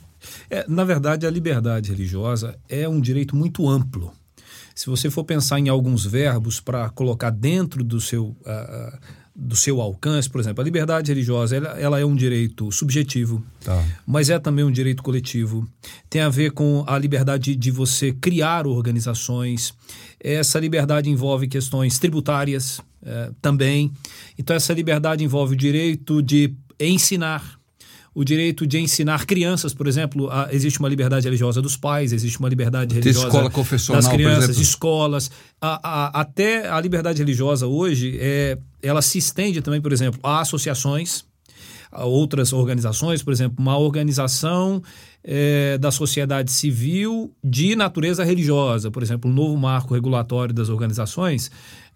[0.51, 4.13] É, na verdade, a liberdade religiosa é um direito muito amplo.
[4.75, 8.99] Se você for pensar em alguns verbos para colocar dentro do seu, ah,
[9.41, 13.85] do seu alcance, por exemplo, a liberdade religiosa ela, ela é um direito subjetivo, Tá.
[14.05, 15.65] mas é também um direito coletivo.
[16.11, 19.73] Tem a ver com a liberdade de você criar organizações.
[20.19, 23.93] Essa liberdade envolve questões tributárias eh, também.
[24.37, 27.58] Então, essa liberdade envolve o direito de ensinar.
[28.21, 32.37] O direito de ensinar crianças, por exemplo, a- existe uma liberdade religiosa dos pais, existe
[32.41, 35.31] uma liberdade religiosa escola confessional, das crianças, escolas.
[35.61, 35.79] A-
[36.09, 41.25] a- até a liberdade religiosa hoje, é, ela se estende também, por exemplo, a associações,
[41.93, 44.83] outras organizações, por exemplo, uma organização
[45.25, 51.51] eh, da sociedade civil de natureza religiosa, por exemplo, o novo marco regulatório das organizações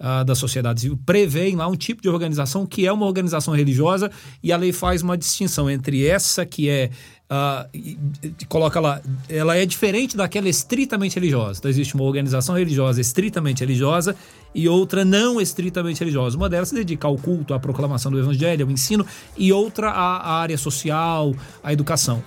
[0.05, 4.11] ah, da sociedade civil prevê lá um tipo de organização que é uma organização religiosa
[4.43, 6.91] e a lei faz uma distinção entre essa que é
[7.35, 11.59] ah, e- e coloca lá, ela é diferente daquela estritamente religiosa.
[11.61, 14.15] Então existe uma organização religiosa estritamente religiosa
[14.55, 16.37] e outra não estritamente religiosa.
[16.37, 20.17] Uma delas se dedica ao culto, à proclamação do evangelho, ao ensino, e outra à,
[20.19, 22.23] à área social, à educação.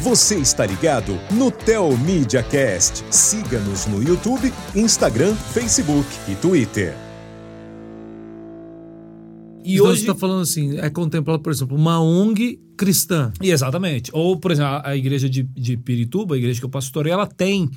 [0.00, 3.04] Você está ligado no Tel Media Cast.
[3.10, 7.03] Siga-nos no YouTube, Instagram, Facebook e Twitter.
[9.64, 13.32] E então, hoje está falando assim, é contemplado, por exemplo, uma ONG cristã.
[13.40, 14.10] Exatamente.
[14.12, 17.26] Ou, por exemplo, a, a igreja de, de Pirituba, a igreja que eu pastorei, ela
[17.26, 17.70] tem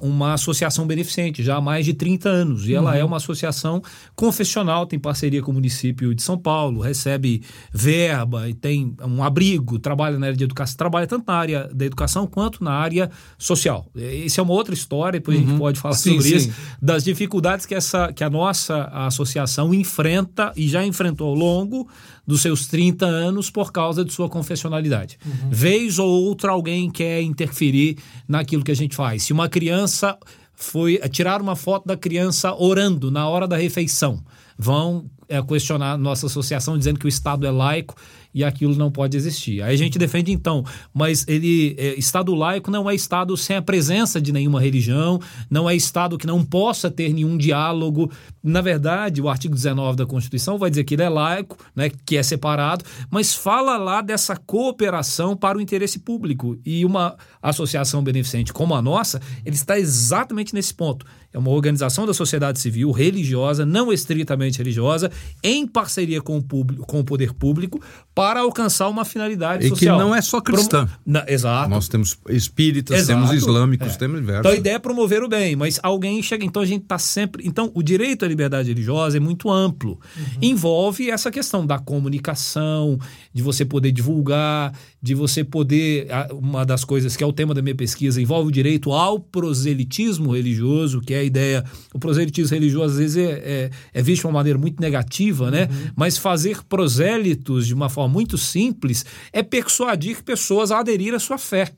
[0.00, 2.66] uma associação beneficente já há mais de 30 anos.
[2.66, 3.08] E ela é uhum.
[3.08, 3.82] uma associação
[4.16, 7.42] confessional, tem parceria com o município de São Paulo, recebe
[7.72, 11.84] verba e tem um abrigo, trabalha na área de educação, trabalha tanto na área da
[11.84, 13.86] educação quanto na área social.
[13.94, 15.42] Isso é uma outra história, depois uhum.
[15.42, 15.58] a gente uhum.
[15.58, 16.36] pode falar sim, sobre sim.
[16.36, 21.88] isso, das dificuldades que, essa, que a nossa associação enfrenta e já enfrentou ao longo
[22.30, 25.18] dos seus 30 anos por causa de sua confessionalidade.
[25.26, 25.50] Uhum.
[25.50, 29.24] Vez ou outra alguém quer interferir naquilo que a gente faz.
[29.24, 30.16] Se uma criança
[30.54, 34.22] foi tirar uma foto da criança orando na hora da refeição,
[34.56, 37.96] vão é, questionar nossa associação dizendo que o Estado é laico
[38.34, 39.62] e aquilo não pode existir.
[39.62, 43.62] Aí a gente defende então, mas ele é, Estado laico não é Estado sem a
[43.62, 48.10] presença de nenhuma religião, não é Estado que não possa ter nenhum diálogo.
[48.42, 52.16] Na verdade, o artigo 19 da Constituição vai dizer que ele é laico, né, que
[52.16, 56.58] é separado, mas fala lá dessa cooperação para o interesse público.
[56.64, 61.04] E uma associação beneficente como a nossa, ele está exatamente nesse ponto.
[61.32, 65.10] É uma organização da sociedade civil religiosa, não estritamente religiosa,
[65.42, 67.80] em parceria com o, público, com o poder público,
[68.20, 69.96] para alcançar uma finalidade e social.
[69.96, 70.86] E que não é só cristã.
[71.06, 71.70] Na, exato.
[71.70, 73.18] Nós temos espíritas, exato.
[73.18, 73.96] temos islâmicos, é.
[73.96, 74.40] temos diversos.
[74.40, 76.44] Então a ideia é promover o bem, mas alguém chega.
[76.44, 77.46] Então a gente está sempre.
[77.46, 79.98] Então o direito à liberdade religiosa é muito amplo.
[80.14, 80.24] Uhum.
[80.42, 82.98] Envolve essa questão da comunicação,
[83.32, 86.08] de você poder divulgar, de você poder.
[86.32, 90.34] Uma das coisas que é o tema da minha pesquisa envolve o direito ao proselitismo
[90.34, 91.64] religioso, que é a ideia.
[91.94, 95.62] O proselitismo religioso às vezes é, é, é visto de uma maneira muito negativa, né?
[95.70, 95.90] Uhum.
[95.96, 101.38] Mas fazer prosélitos de uma forma muito simples é persuadir pessoas a aderir à sua
[101.38, 101.72] fé.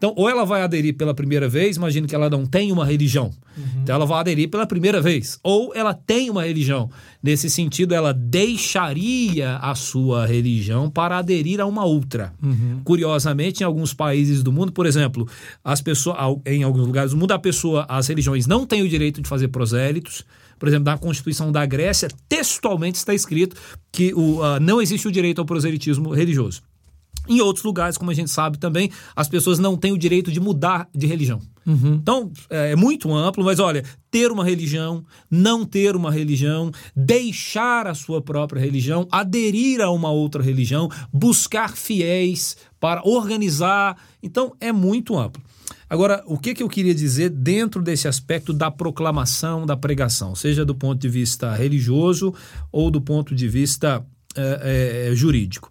[0.00, 3.30] Então, ou ela vai aderir pela primeira vez, imagino que ela não tem uma religião.
[3.54, 3.82] Uhum.
[3.82, 5.38] Então, ela vai aderir pela primeira vez.
[5.42, 6.88] Ou ela tem uma religião.
[7.22, 12.32] Nesse sentido, ela deixaria a sua religião para aderir a uma outra.
[12.42, 12.80] Uhum.
[12.82, 15.28] Curiosamente, em alguns países do mundo, por exemplo,
[15.62, 16.16] as pessoas,
[16.46, 19.48] em alguns lugares do mundo, a pessoa, as religiões não têm o direito de fazer
[19.48, 20.24] prosélitos.
[20.60, 23.56] Por exemplo, na Constituição da Grécia, textualmente está escrito
[23.90, 26.62] que o, uh, não existe o direito ao proselitismo religioso.
[27.26, 30.38] Em outros lugares, como a gente sabe também, as pessoas não têm o direito de
[30.38, 31.40] mudar de religião.
[31.66, 31.94] Uhum.
[31.94, 37.86] Então, é, é muito amplo, mas olha, ter uma religião, não ter uma religião, deixar
[37.86, 43.96] a sua própria religião, aderir a uma outra religião, buscar fiéis para organizar.
[44.22, 45.42] Então, é muito amplo.
[45.90, 50.64] Agora, o que, que eu queria dizer dentro desse aspecto da proclamação, da pregação, seja
[50.64, 52.32] do ponto de vista religioso
[52.70, 55.68] ou do ponto de vista é, é, jurídico?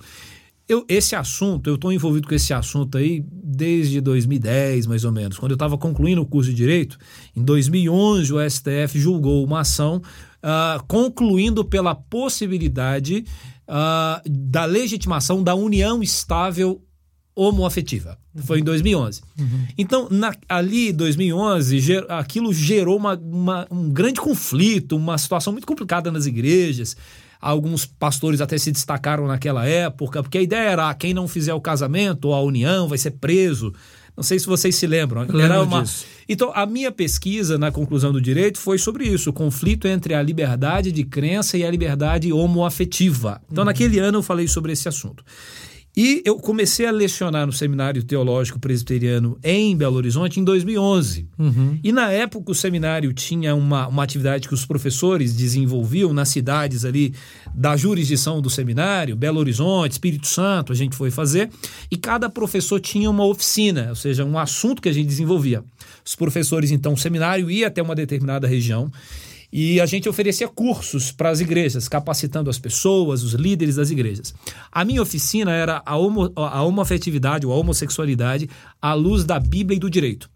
[0.67, 5.39] Eu, esse assunto, eu estou envolvido com esse assunto aí desde 2010, mais ou menos.
[5.39, 6.97] Quando eu estava concluindo o curso de Direito,
[7.33, 10.01] em 2011 o STF julgou uma ação
[10.43, 13.23] uh, concluindo pela possibilidade
[13.69, 16.81] uh, da legitimação da união estável
[17.39, 18.17] homoafetiva.
[18.35, 18.43] Uhum.
[18.43, 19.21] Foi em 2011.
[19.39, 19.67] Uhum.
[19.77, 25.65] Então, na, ali, 2011, ger, aquilo gerou uma, uma, um grande conflito, uma situação muito
[25.65, 26.97] complicada nas igrejas.
[27.39, 31.53] Alguns pastores até se destacaram naquela época, porque a ideia era: ah, quem não fizer
[31.53, 33.73] o casamento ou a união vai ser preso.
[34.17, 35.21] Não sei se vocês se lembram.
[35.41, 35.81] Era uma...
[36.27, 40.21] Então, a minha pesquisa na conclusão do direito foi sobre isso: o conflito entre a
[40.21, 43.41] liberdade de crença e a liberdade homoafetiva.
[43.49, 43.65] Então, uhum.
[43.67, 45.23] naquele ano eu falei sobre esse assunto.
[45.97, 51.27] E eu comecei a lecionar no Seminário Teológico Presbiteriano em Belo Horizonte em 2011.
[51.37, 51.79] Uhum.
[51.83, 56.85] E na época o seminário tinha uma, uma atividade que os professores desenvolviam nas cidades
[56.85, 57.13] ali
[57.53, 61.49] da jurisdição do seminário, Belo Horizonte, Espírito Santo, a gente foi fazer.
[61.91, 65.63] E cada professor tinha uma oficina, ou seja, um assunto que a gente desenvolvia.
[66.05, 68.91] Os professores, então, o seminário ia até uma determinada região
[69.51, 74.33] e a gente oferecia cursos para as igrejas, capacitando as pessoas, os líderes das igrejas.
[74.71, 78.49] A minha oficina era a, homo, a homoafetividade ou a homossexualidade
[78.81, 80.29] à luz da Bíblia e do direito.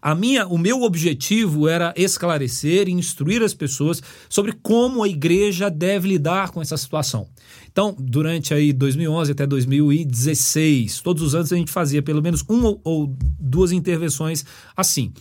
[0.00, 5.70] A minha, o meu objetivo era esclarecer e instruir as pessoas sobre como a igreja
[5.70, 7.28] deve lidar com essa situação.
[7.70, 12.78] Então, durante aí 2011 até 2016, todos os anos a gente fazia pelo menos uma
[12.84, 14.44] ou duas intervenções
[14.76, 15.12] assim.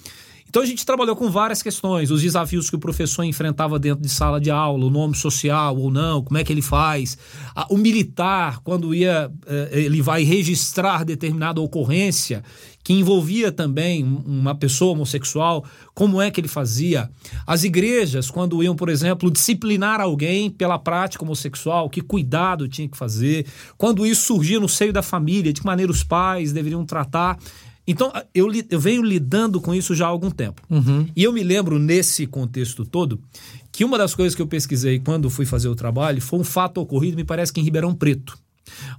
[0.54, 4.08] Então a gente trabalhou com várias questões, os desafios que o professor enfrentava dentro de
[4.08, 7.18] sala de aula, o nome social ou não, como é que ele faz,
[7.72, 12.44] o militar, quando ia, eh, ele vai registrar determinada ocorrência
[12.84, 17.10] que envolvia também uma pessoa homossexual, como é que ele fazia?
[17.48, 22.98] As igrejas, quando iam, por exemplo, disciplinar alguém pela prática homossexual, que cuidado tinha que
[22.98, 23.48] fazer?
[23.78, 27.40] Quando isso surgia no seio da família, de que maneira os pais deveriam tratar?
[27.86, 30.62] Então, eu, eu venho lidando com isso já há algum tempo.
[30.70, 31.06] Uhum.
[31.16, 33.20] E eu me lembro, nesse contexto todo,
[33.72, 36.80] que uma das coisas que eu pesquisei quando fui fazer o trabalho foi um fato
[36.80, 38.38] ocorrido, me parece que em Ribeirão Preto.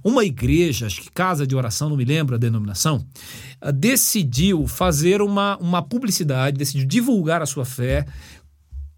[0.03, 3.03] Uma igreja, acho que casa de oração, não me lembro a denominação,
[3.59, 8.05] ah, decidiu fazer uma, uma publicidade, decidiu divulgar a sua fé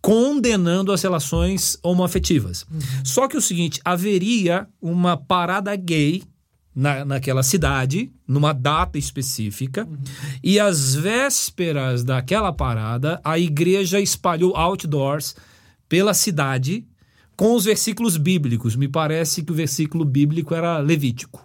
[0.02, 2.66] condenando as relações homoafetivas.
[2.72, 2.80] Uhum.
[3.04, 6.24] Só que o seguinte, haveria uma parada gay
[6.78, 9.98] na, naquela cidade, numa data específica, uhum.
[10.44, 15.36] e às vésperas daquela parada, a igreja espalhou outdoors
[15.90, 16.86] pela cidade
[17.36, 18.76] com os versículos bíblicos.
[18.76, 21.44] Me parece que o versículo bíblico era Levítico.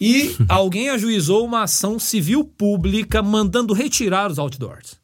[0.00, 4.96] E alguém ajuizou uma ação civil pública mandando retirar os outdoors.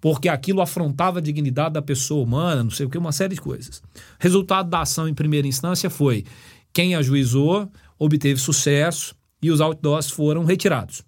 [0.00, 3.40] Porque aquilo afrontava a dignidade da pessoa humana, não sei o que, uma série de
[3.40, 3.80] coisas.
[4.18, 6.24] Resultado da ação em primeira instância foi
[6.72, 7.70] quem ajuizou
[8.04, 11.02] obteve sucesso e os outdoors foram retirados.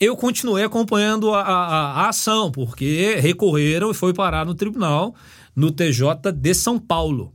[0.00, 5.14] Eu continuei acompanhando a, a, a ação, porque recorreram e foi parar no tribunal
[5.54, 7.32] no TJ de São Paulo.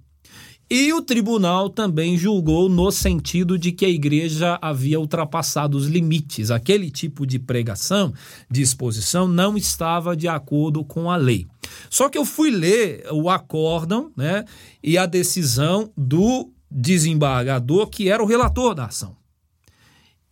[0.72, 6.52] E o tribunal também julgou no sentido de que a igreja havia ultrapassado os limites.
[6.52, 8.14] Aquele tipo de pregação,
[8.52, 11.48] de exposição, não estava de acordo com a lei.
[11.90, 14.46] Só que eu fui ler o acórdão né,
[14.84, 19.16] e a decisão do desembargador, que era o relator da ação.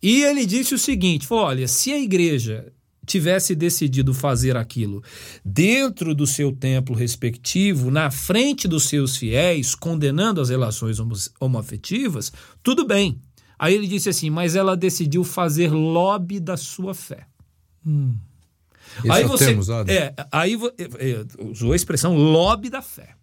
[0.02, 2.72] E ele disse o seguinte: olha, se a igreja
[3.08, 5.02] tivesse decidido fazer aquilo
[5.44, 10.98] dentro do seu templo respectivo, na frente dos seus fiéis, condenando as relações
[11.40, 12.30] homoafetivas,
[12.62, 13.18] tudo bem.
[13.58, 17.26] Aí ele disse assim: mas ela decidiu fazer lobby da sua fé.
[17.84, 18.14] Hum.
[19.08, 19.90] aí você, termo usado.
[19.90, 23.14] É, aí é, é, usou a expressão lobby da fé.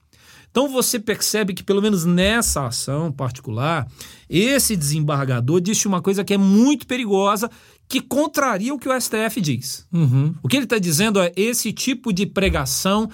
[0.55, 3.91] Então você percebe que, pelo menos nessa ação particular,
[4.29, 7.51] esse desembargador disse uma coisa que é muito perigosa,
[7.89, 9.85] que contraria o que o STF diz.
[9.91, 10.33] Uhum.
[10.41, 13.09] O que ele está dizendo é esse tipo de pregação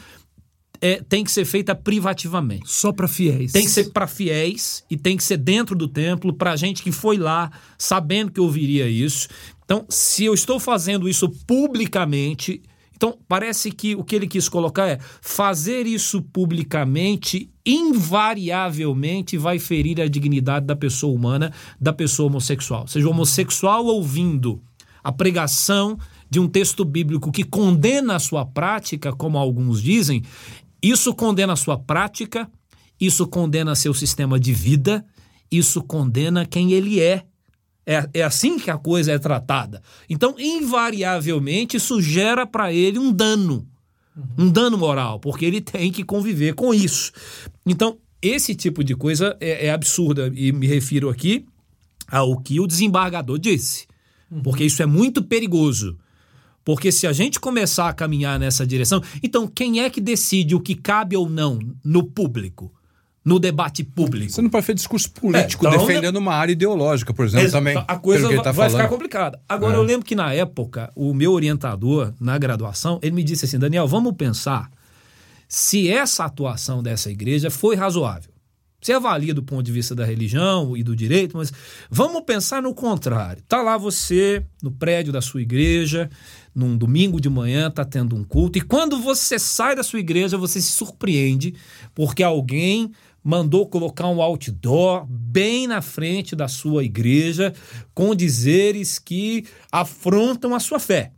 [0.79, 2.69] é, tem que ser feita privativamente.
[2.69, 3.53] Só para fiéis.
[3.53, 6.91] Tem que ser para fiéis e tem que ser dentro do templo, para gente que
[6.91, 9.27] foi lá sabendo que ouviria isso.
[9.65, 12.61] Então, se eu estou fazendo isso publicamente,
[13.01, 19.99] então, parece que o que ele quis colocar é fazer isso publicamente invariavelmente vai ferir
[19.99, 22.87] a dignidade da pessoa humana, da pessoa homossexual.
[22.87, 24.61] Seja, homossexual ouvindo
[25.03, 25.97] a pregação
[26.29, 30.21] de um texto bíblico que condena a sua prática, como alguns dizem,
[30.79, 32.47] isso condena a sua prática,
[32.99, 35.03] isso condena seu sistema de vida,
[35.49, 37.25] isso condena quem ele é
[37.85, 39.81] é, é assim que a coisa é tratada.
[40.09, 43.67] Então, invariavelmente, isso gera para ele um dano,
[44.37, 47.11] um dano moral, porque ele tem que conviver com isso.
[47.65, 51.45] Então, esse tipo de coisa é, é absurda, e me refiro aqui
[52.07, 53.87] ao que o desembargador disse,
[54.43, 55.97] porque isso é muito perigoso.
[56.63, 60.59] Porque se a gente começar a caminhar nessa direção, então quem é que decide o
[60.59, 62.71] que cabe ou não no público?
[63.23, 64.31] No debate público.
[64.31, 67.77] Você não pode fazer discurso político é, então, defendendo uma área ideológica, por exemplo, também.
[67.87, 69.39] A coisa tá vai ficar complicada.
[69.47, 69.77] Agora, é.
[69.77, 73.87] eu lembro que na época, o meu orientador na graduação, ele me disse assim, Daniel,
[73.87, 74.69] vamos pensar
[75.47, 78.31] se essa atuação dessa igreja foi razoável.
[78.81, 81.53] Você avalia do ponto de vista da religião e do direito, mas
[81.87, 83.43] vamos pensar no contrário.
[83.47, 86.09] Tá lá você no prédio da sua igreja,
[86.53, 90.35] num domingo de manhã, tá tendo um culto, e quando você sai da sua igreja,
[90.35, 91.53] você se surpreende
[91.93, 92.91] porque alguém
[93.23, 97.53] mandou colocar um outdoor bem na frente da sua igreja
[97.93, 101.11] com dizeres que afrontam a sua fé.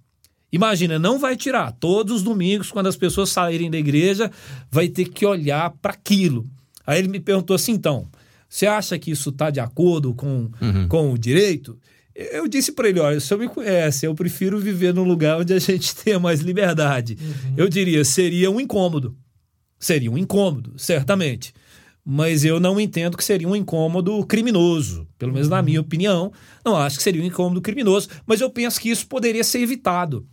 [0.51, 1.71] Imagina, não vai tirar.
[1.71, 4.29] Todos os domingos, quando as pessoas saírem da igreja,
[4.69, 6.45] vai ter que olhar para aquilo.
[6.85, 8.07] Aí ele me perguntou assim: então,
[8.47, 10.87] você acha que isso está de acordo com, uhum.
[10.87, 11.79] com o direito?
[12.13, 15.53] Eu disse para ele: olha, o senhor me conhece, eu prefiro viver num lugar onde
[15.53, 17.17] a gente tenha mais liberdade.
[17.19, 17.53] Uhum.
[17.57, 19.17] Eu diria: seria um incômodo.
[19.79, 21.51] Seria um incômodo, certamente
[22.05, 26.31] mas eu não entendo que seria um incômodo criminoso, pelo menos na minha opinião.
[26.65, 30.27] Não acho que seria um incômodo criminoso, mas eu penso que isso poderia ser evitado.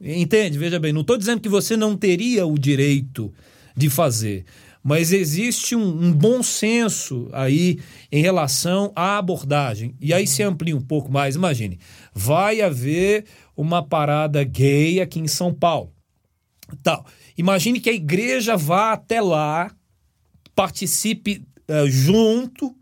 [0.00, 0.58] Entende?
[0.58, 3.32] Veja bem, não estou dizendo que você não teria o direito
[3.74, 4.44] de fazer,
[4.82, 7.78] mas existe um, um, bom senso aí
[8.12, 9.94] em relação à abordagem.
[9.98, 11.36] E aí se amplia um pouco mais.
[11.36, 11.78] Imagine,
[12.12, 13.24] vai haver
[13.56, 15.90] uma parada gay aqui em São Paulo.
[16.82, 17.06] Tal.
[17.36, 19.74] Imagine que a igreja vá até lá
[20.54, 22.74] participe uh, junto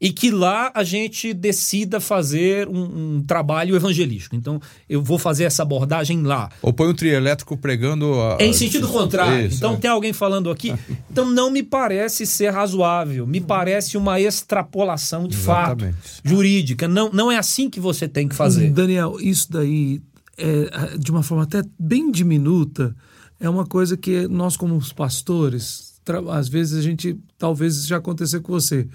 [0.00, 4.36] e que lá a gente decida fazer um, um, trabalho evangelístico.
[4.36, 6.50] Então, eu vou fazer essa abordagem lá.
[6.62, 8.14] Ou põe um trio elétrico pregando.
[8.14, 8.36] A...
[8.40, 9.46] Em sentido contrário.
[9.46, 9.76] Isso, então, é.
[9.76, 10.72] tem alguém falando aqui.
[11.10, 13.26] Então, não me parece ser razoável.
[13.26, 15.96] Me parece uma extrapolação de Exatamente.
[15.96, 16.86] fato jurídica.
[16.86, 18.70] Não, não é assim que você tem que fazer.
[18.70, 20.00] Daniel, isso daí,
[20.36, 22.94] é, de uma forma até bem diminuta,
[23.40, 25.87] é uma coisa que nós, como os pastores,
[26.30, 28.88] às vezes a gente, talvez já aconteceu com você,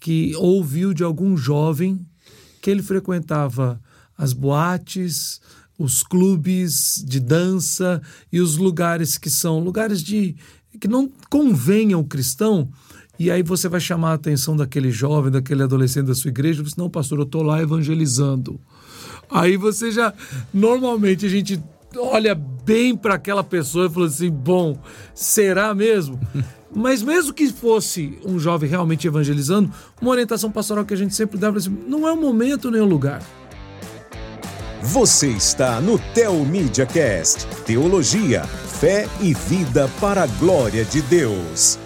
[0.00, 2.00] que ouviu de algum jovem
[2.60, 3.80] que ele frequentava
[4.16, 5.40] as boates,
[5.78, 8.02] os clubes de dança
[8.32, 10.34] e os lugares que são lugares de
[10.80, 12.68] que não convêm ao cristão.
[13.18, 16.74] E aí você vai chamar a atenção daquele jovem, daquele adolescente da sua igreja, você
[16.76, 18.60] não, pastor, eu estou lá evangelizando.
[19.30, 20.14] Aí você já
[20.52, 21.60] normalmente a gente
[21.98, 24.78] olha bem para aquela pessoa e fala assim: bom,
[25.14, 26.18] será mesmo?
[26.74, 31.38] Mas mesmo que fosse um jovem realmente evangelizando, uma orientação pastoral que a gente sempre
[31.38, 33.22] dá, assim, não é o momento nem o lugar.
[34.82, 41.78] Você está no Teomídia Cast, teologia, fé e vida para a glória de Deus.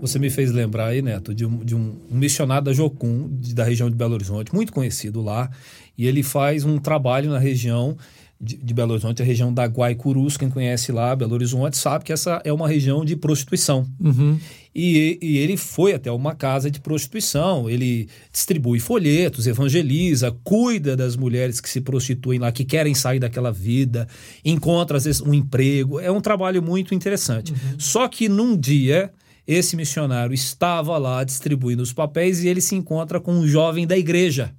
[0.00, 3.64] Você me fez lembrar aí, Neto, de um, de um missionário da Jocum, de, da
[3.64, 5.50] região de Belo Horizonte, muito conhecido lá,
[5.96, 7.96] e ele faz um trabalho na região
[8.40, 12.12] de, de, Belo Horizonte, a região da Guaicurus, quem conhece lá Belo Horizonte sabe que
[12.12, 13.86] essa é uma região de prostituição.
[13.98, 14.38] Uhum.
[14.74, 21.16] E, e, ele foi até uma casa de prostituição, ele distribui folhetos, evangeliza, cuida das
[21.16, 24.06] mulheres que se prostituem lá, que querem sair daquela vida,
[24.44, 25.98] encontra às vezes um emprego.
[25.98, 27.52] É um trabalho muito interessante.
[27.52, 27.78] Uhum.
[27.78, 29.10] Só que num dia
[29.46, 33.96] esse missionário estava lá distribuindo os papéis e ele se encontra com um jovem da
[33.96, 34.52] igreja.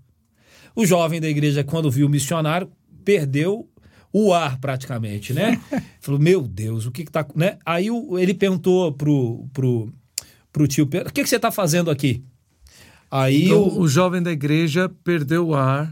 [0.78, 2.70] O jovem da igreja, quando viu o missionário,
[3.04, 3.68] perdeu
[4.14, 5.60] o ar praticamente, né?
[6.00, 7.26] Falou, meu Deus, o que que tá...
[7.34, 7.58] Né?
[7.66, 9.92] Aí o, ele perguntou pro, pro,
[10.54, 12.24] pro tio Pedro, o que, que você está fazendo aqui?
[13.10, 15.92] Aí então, o, o jovem da igreja perdeu o ar.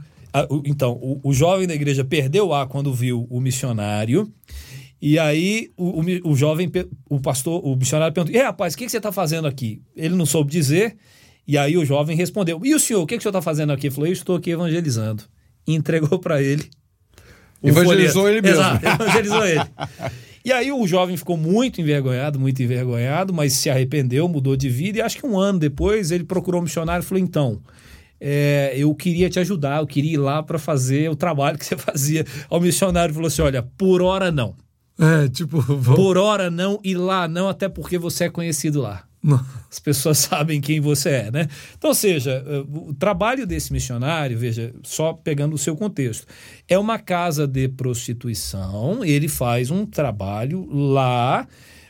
[0.63, 4.31] então, o, o jovem da igreja perdeu o ar quando viu o missionário.
[5.01, 6.71] E aí o, o, o, jovem,
[7.09, 9.81] o pastor, o missionário perguntou: E rapaz, o que, que você está fazendo aqui?
[9.95, 10.95] Ele não soube dizer.
[11.47, 13.71] E aí o jovem respondeu: E o senhor, o que, que o senhor está fazendo
[13.71, 13.87] aqui?
[13.87, 15.23] Ele falou: Eu estou aqui evangelizando.
[15.67, 16.69] E entregou para ele
[17.63, 18.29] Evangelizou folheto.
[18.29, 18.61] ele mesmo.
[18.61, 19.61] Exato, evangelizou ele.
[20.43, 24.99] E aí o jovem ficou muito envergonhado, muito envergonhado, mas se arrependeu, mudou de vida
[24.99, 27.61] e acho que um ano depois ele procurou um missionário e falou: então.
[28.27, 31.75] É, eu queria te ajudar, eu queria ir lá para fazer o trabalho que você
[31.75, 32.25] fazia.
[32.49, 34.55] O missionário falou assim: olha, por hora não.
[34.97, 35.59] É, tipo.
[35.59, 35.95] Vou...
[35.95, 39.03] Por hora não, e lá não, até porque você é conhecido lá.
[39.69, 41.47] As pessoas sabem quem você é, né?
[41.77, 46.27] Então, seja, eh, o trabalho desse missionário, veja, só pegando o seu contexto,
[46.67, 51.47] é uma casa de prostituição, ele faz um trabalho lá,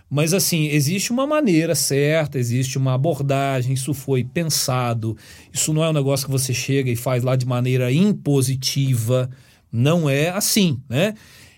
[0.09, 5.17] mas assim, existe uma maneira certa, existe uma abordagem, isso foi pensado,
[5.51, 9.29] isso não é um negócio que você chega e faz lá de maneira impositiva,
[9.71, 11.15] não é assim, né?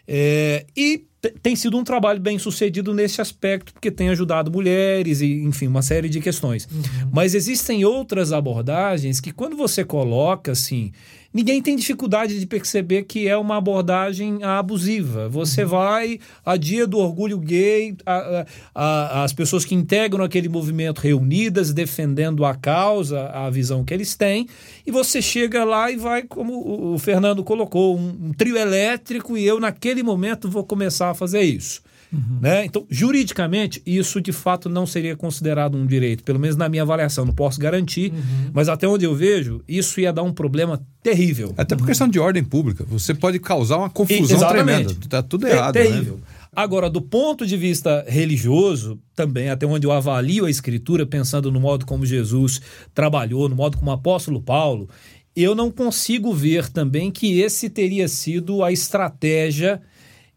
[0.08, 1.06] É, e
[1.42, 5.82] tem sido um trabalho bem sucedido nesse aspecto, porque tem ajudado mulheres e, enfim, uma
[5.82, 6.68] série de questões.
[6.72, 7.10] Uhum.
[7.12, 10.92] Mas existem outras abordagens que, quando você coloca assim,
[11.34, 15.30] ninguém tem dificuldade de perceber que é uma abordagem abusiva.
[15.30, 15.70] Você uhum.
[15.70, 21.74] vai, a dia do orgulho gay, a, a, as pessoas que integram aquele movimento reunidas,
[21.74, 24.48] defendendo a causa, a visão que eles têm,
[24.86, 29.46] e você chega lá e vai, como o Fernando colocou, um, um trio elétrico, e
[29.46, 31.82] eu, naquele momento, vou começar a fazer isso.
[32.12, 32.40] Uhum.
[32.42, 32.66] Né?
[32.66, 37.26] Então, juridicamente, isso de fato não seria considerado um direito, pelo menos na minha avaliação,
[37.26, 38.52] não posso garantir, uhum.
[38.54, 41.54] mas até onde eu vejo, isso ia dar um problema terrível.
[41.58, 44.92] Até por questão de ordem pública, você pode causar uma confusão tremenda.
[44.92, 45.76] Está tudo errado.
[45.76, 46.16] É terrível.
[46.16, 46.22] Né?
[46.56, 51.60] Agora, do ponto de vista religioso, também, até onde eu avalio a Escritura, pensando no
[51.60, 52.62] modo como Jesus
[52.96, 54.90] trabalhou, no modo como o apóstolo Paulo,
[55.36, 59.80] eu não consigo ver também que esse teria sido a estratégia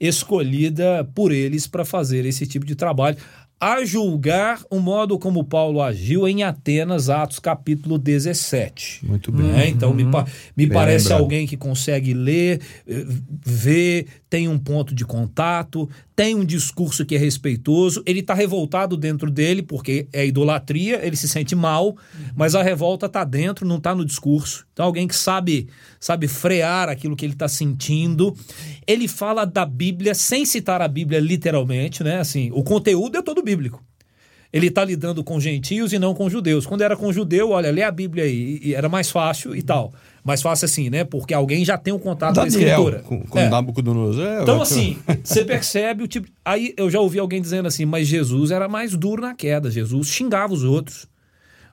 [0.00, 3.18] escolhida por eles para fazer esse tipo de trabalho
[3.60, 9.06] a julgar o modo como Paulo agiu em Atenas, Atos capítulo 17.
[9.06, 9.52] Muito bem.
[9.52, 10.24] É, então, me, pa
[10.56, 11.20] me parece lembrado.
[11.20, 13.04] alguém que consegue ler, eh,
[13.44, 15.86] ver, tem um ponto de contato,
[16.16, 21.16] tem um discurso que é respeitoso, ele está revoltado dentro dele, porque é idolatria, ele
[21.16, 21.94] se sente mal,
[22.34, 24.66] mas a revolta está dentro, não está no discurso.
[24.80, 25.68] Então, alguém que sabe,
[26.00, 28.34] sabe frear aquilo que ele está sentindo.
[28.86, 32.18] Ele fala da Bíblia sem citar a Bíblia literalmente, né?
[32.18, 33.84] Assim, o conteúdo é todo bíblico.
[34.50, 36.64] Ele está lidando com gentios e não com judeus.
[36.64, 39.92] Quando era com judeu, olha, lê a Bíblia aí, e era mais fácil e tal.
[40.24, 41.04] Mais fácil assim, né?
[41.04, 42.98] Porque alguém já tem um contato Daniel, com a escritura.
[43.00, 43.50] Com, com é.
[43.50, 44.26] Nabucodonosor.
[44.26, 46.26] É, então, assim, você percebe o tipo.
[46.42, 49.70] Aí eu já ouvi alguém dizendo assim, mas Jesus era mais duro na queda.
[49.70, 51.06] Jesus xingava os outros.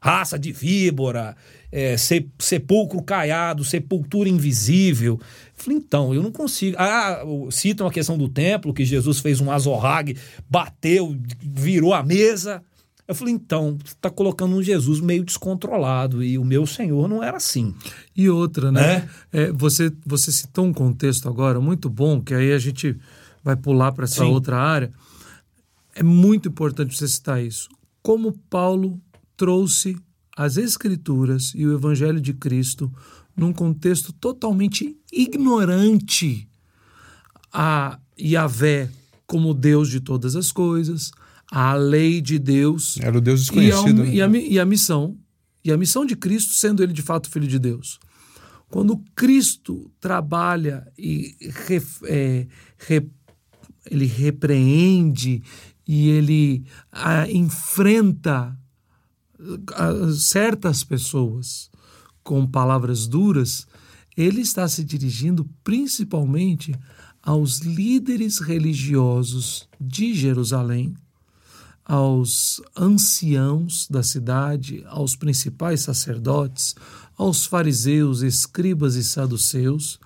[0.02, 1.36] Raça de víbora,
[1.72, 1.95] é,
[2.39, 5.20] sepulcro caiado, sepultura invisível.
[5.54, 6.78] Falei, então, eu não consigo.
[6.80, 10.18] Ah, citam a questão do templo, que Jesus fez um azorrague,
[10.50, 12.62] bateu, virou a mesa.
[13.08, 17.24] Eu falei, então, você está colocando um Jesus meio descontrolado e o meu Senhor não
[17.24, 17.74] era assim.
[18.16, 19.10] E outra, né?
[19.32, 19.43] É?
[19.43, 22.98] É, você, você citou um contexto agora muito bom, que aí a gente
[23.41, 24.32] vai pular para essa Sim.
[24.32, 24.91] outra área.
[25.95, 27.70] É muito importante você citar isso.
[28.04, 29.02] Como Paulo
[29.38, 29.96] trouxe
[30.36, 32.92] as Escrituras e o Evangelho de Cristo
[33.36, 36.50] num contexto totalmente ignorante
[37.54, 38.90] a Yahvé
[39.26, 41.12] como Deus de todas as coisas,
[41.52, 44.04] a lei de Deus Era o Deus e a, desconhecido.
[44.04, 44.14] né?
[44.14, 45.18] e, a, e a missão,
[45.64, 48.00] e a missão de Cristo, sendo ele de fato filho de Deus.
[48.70, 51.36] Quando Cristo trabalha e
[51.68, 53.10] ref- é, re-
[53.90, 55.42] ele repreende
[55.88, 58.58] e ele ah, enfrenta
[60.16, 61.70] certas pessoas
[62.24, 63.68] com palavras duras,
[64.16, 66.76] ele está se dirigindo principalmente
[67.22, 70.96] aos líderes religiosos de Jerusalém,
[71.86, 76.76] aos anciãos da cidade, aos principais sacerdotes,
[77.18, 80.00] aos fariseus, escribas e saduceus,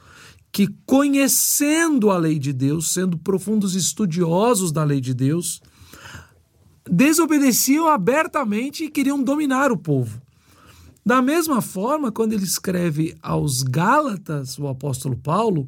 [0.52, 5.62] que conhecendo a lei de Deus, sendo profundos estudiosos da lei de Deus,
[6.90, 10.22] desobedeciam abertamente e queriam dominar o povo.
[11.04, 15.68] Da mesma forma, quando ele escreve aos Gálatas, o apóstolo Paulo,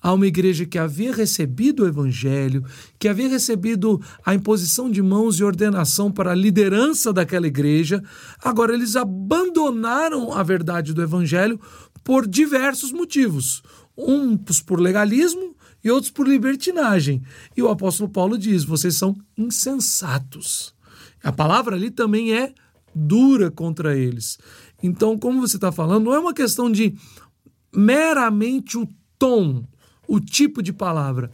[0.00, 2.62] a uma igreja que havia recebido o evangelho,
[2.98, 8.02] que havia recebido a imposição de mãos e ordenação para a liderança daquela igreja,
[8.42, 11.58] agora eles abandonaram a verdade do evangelho
[12.04, 13.62] por diversos motivos.
[13.96, 15.53] Uns por legalismo
[15.84, 17.22] e outros por libertinagem.
[17.54, 20.74] E o apóstolo Paulo diz: vocês são insensatos.
[21.22, 22.52] A palavra ali também é
[22.94, 24.38] dura contra eles.
[24.82, 26.96] Então, como você está falando, não é uma questão de
[27.74, 29.64] meramente o tom,
[30.06, 31.30] o tipo de palavra,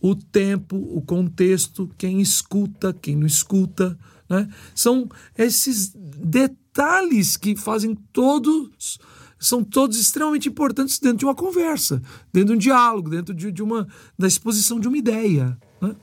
[0.00, 3.98] o tempo, o contexto, quem escuta, quem não escuta.
[4.28, 4.48] Né?
[4.74, 8.98] São esses detalhes que fazem todos.
[9.42, 12.00] São todos extremamente importantes dentro de uma conversa,
[12.32, 15.58] dentro de um diálogo, dentro de, de uma da exposição de uma ideia.
[15.80, 15.96] Né?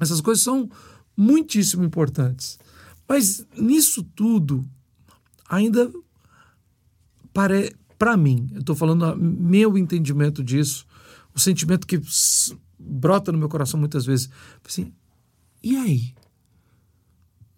[0.00, 0.70] Essas coisas são
[1.14, 2.58] muitíssimo importantes.
[3.06, 4.66] Mas nisso tudo,
[5.46, 5.92] ainda
[7.98, 10.86] para mim, eu estou falando meu entendimento disso,
[11.34, 12.00] o sentimento que
[12.78, 14.30] brota no meu coração muitas vezes,
[14.66, 14.94] assim,
[15.62, 16.14] e aí?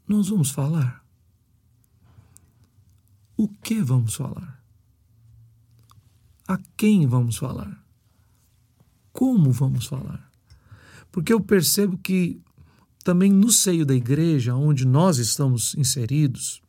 [0.08, 1.04] Nós vamos falar?
[3.36, 4.57] O que vamos falar?
[6.48, 7.78] A quem vamos falar?
[9.12, 10.32] Como vamos falar?
[11.12, 12.40] Porque eu percebo que
[13.04, 16.62] também no seio da igreja, onde nós estamos inseridos,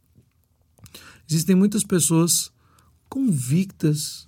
[1.30, 2.52] existem muitas pessoas
[3.08, 4.28] convictas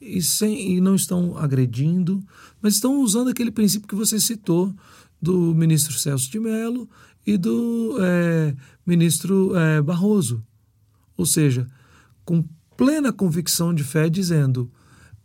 [0.00, 2.20] e, sem, e não estão agredindo,
[2.60, 4.74] mas estão usando aquele princípio que você citou
[5.22, 6.90] do ministro Celso de Mello
[7.24, 10.44] e do eh, ministro eh, Barroso.
[11.16, 11.68] Ou seja,
[12.24, 12.42] com
[12.76, 14.68] plena convicção de fé, dizendo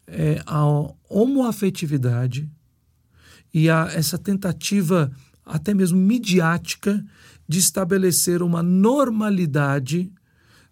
[0.08, 0.64] eh, a
[1.10, 2.50] homoafetividade
[3.54, 5.12] e a, essa tentativa
[5.46, 7.04] até mesmo midiática
[7.48, 10.12] de estabelecer uma normalidade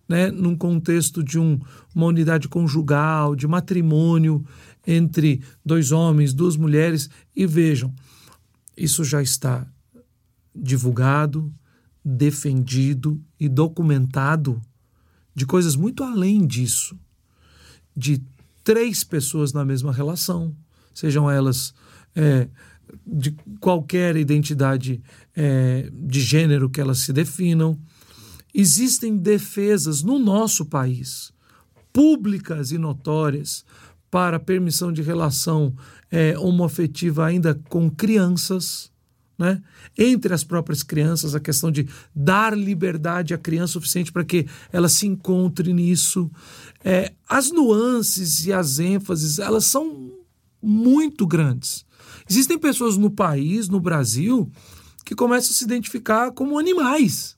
[0.07, 1.59] né, num contexto de um,
[1.95, 4.45] uma unidade conjugal, de matrimônio
[4.85, 7.09] entre dois homens, duas mulheres.
[7.35, 7.93] E vejam,
[8.75, 9.65] isso já está
[10.53, 11.53] divulgado,
[12.03, 14.61] defendido e documentado
[15.33, 16.99] de coisas muito além disso,
[17.95, 18.21] de
[18.63, 20.55] três pessoas na mesma relação,
[20.93, 21.73] sejam elas
[22.15, 22.47] é,
[23.05, 25.01] de qualquer identidade
[25.35, 27.79] é, de gênero que elas se definam.
[28.53, 31.33] Existem defesas no nosso país,
[31.91, 33.65] públicas e notórias,
[34.11, 35.75] para permissão de relação
[36.11, 38.91] é, homoafetiva ainda com crianças.
[39.37, 39.61] Né?
[39.97, 44.87] Entre as próprias crianças, a questão de dar liberdade à criança suficiente para que ela
[44.87, 46.29] se encontre nisso.
[46.83, 50.11] É, as nuances e as ênfases, elas são
[50.61, 51.85] muito grandes.
[52.29, 54.49] Existem pessoas no país, no Brasil,
[55.03, 57.35] que começam a se identificar como animais.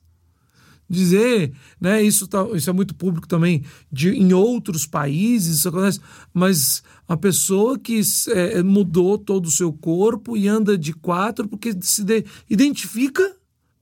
[0.88, 6.00] Dizer, né, isso, tá, isso é muito público também de, em outros países, isso acontece,
[6.32, 11.76] mas a pessoa que é, mudou todo o seu corpo e anda de quatro porque
[11.80, 13.36] se de, identifica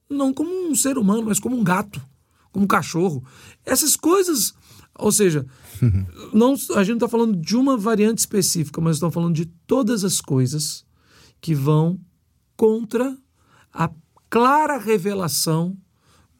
[0.09, 2.00] não como um ser humano, mas como um gato,
[2.50, 3.22] como um cachorro.
[3.66, 4.55] Essas coisas,
[4.98, 5.44] ou seja,
[6.32, 10.05] não, a gente não está falando de uma variante específica, mas estamos falando de todas
[10.05, 10.86] as coisas
[11.40, 12.00] que vão
[12.57, 13.14] contra
[13.72, 13.90] a
[14.30, 15.76] clara revelação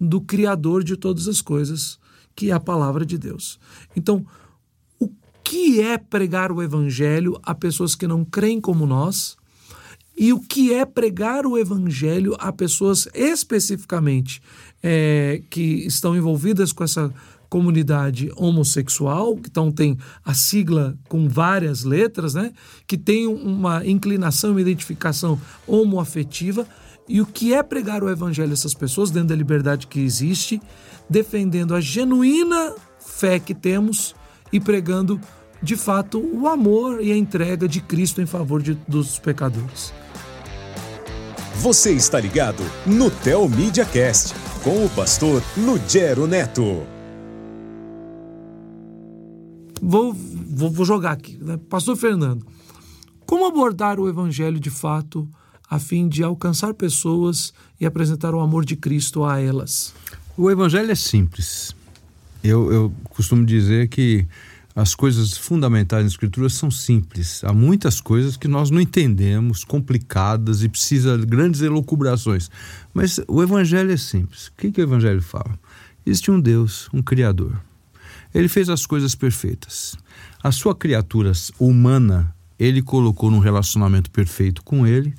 [0.01, 1.99] do Criador de todas as coisas,
[2.35, 3.59] que é a palavra de Deus.
[3.97, 4.27] Então,
[4.99, 5.09] o
[5.43, 9.37] que é pregar o Evangelho a pessoas que não creem como nós
[10.17, 14.41] e o que é pregar o evangelho a pessoas especificamente
[14.83, 17.13] é, que estão envolvidas com essa
[17.49, 22.53] comunidade homossexual, então tem a sigla com várias letras, né?
[22.87, 26.67] Que tem uma inclinação, uma identificação homoafetiva.
[27.09, 30.61] E o que é pregar o evangelho a essas pessoas, dentro da liberdade que existe,
[31.09, 34.15] defendendo a genuína fé que temos
[34.53, 35.21] e pregando,
[35.63, 39.93] de fato, o amor e a entrega de Cristo em favor de, dos pecadores.
[41.57, 46.95] Você está ligado no Tel Media Cast com o pastor Lugero Neto
[49.85, 51.37] vou, vou, vou jogar aqui.
[51.41, 51.59] Né?
[51.69, 52.47] Pastor Fernando,
[53.27, 55.29] como abordar o evangelho de fato
[55.69, 59.95] a fim de alcançar pessoas e apresentar o amor de Cristo a elas?
[60.37, 61.75] O evangelho é simples.
[62.43, 64.27] Eu, eu costumo dizer que
[64.77, 67.45] as coisas fundamentais na Escritura são simples.
[67.45, 72.51] Há muitas coisas que nós não entendemos, complicadas e precisa de grandes elucubrações.
[72.93, 74.49] Mas o Evangelho é simples.
[74.49, 75.57] O que, que o Evangelho fala?
[76.05, 77.61] Existe um Deus, um Criador.
[78.35, 79.95] Ele fez as coisas perfeitas.
[80.43, 85.15] A sua criatura humana, ele colocou num relacionamento perfeito com ele,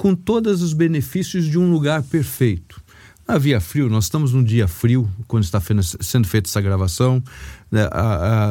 [0.00, 2.80] com todos os benefícios de um lugar perfeito.
[3.28, 5.60] Havia frio, nós estamos num dia frio, quando está
[6.00, 7.22] sendo feita essa gravação,
[7.70, 7.86] né,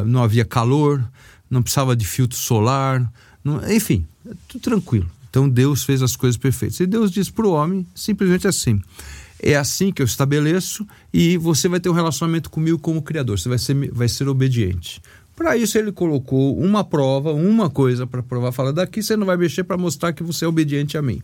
[0.06, 1.04] não havia calor,
[1.50, 3.12] não precisava de filtro solar,
[3.68, 4.06] enfim,
[4.48, 5.10] tudo tranquilo.
[5.28, 6.80] Então Deus fez as coisas perfeitas.
[6.82, 8.80] E Deus diz para o homem simplesmente assim:
[9.42, 13.50] é assim que eu estabeleço e você vai ter um relacionamento comigo como criador, você
[13.50, 15.02] vai ser, vai ser obediente.
[15.36, 19.36] Para isso ele colocou uma prova, uma coisa para provar, fala daqui você não vai
[19.36, 21.24] mexer para mostrar que você é obediente a mim.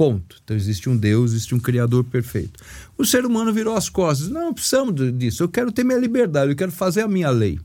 [0.00, 0.36] Ponto.
[0.42, 2.58] Então existe um Deus, existe um Criador perfeito.
[2.96, 4.30] O ser humano virou as costas.
[4.30, 5.42] Não, precisamos disso.
[5.42, 7.60] Eu quero ter minha liberdade, eu quero fazer a minha lei.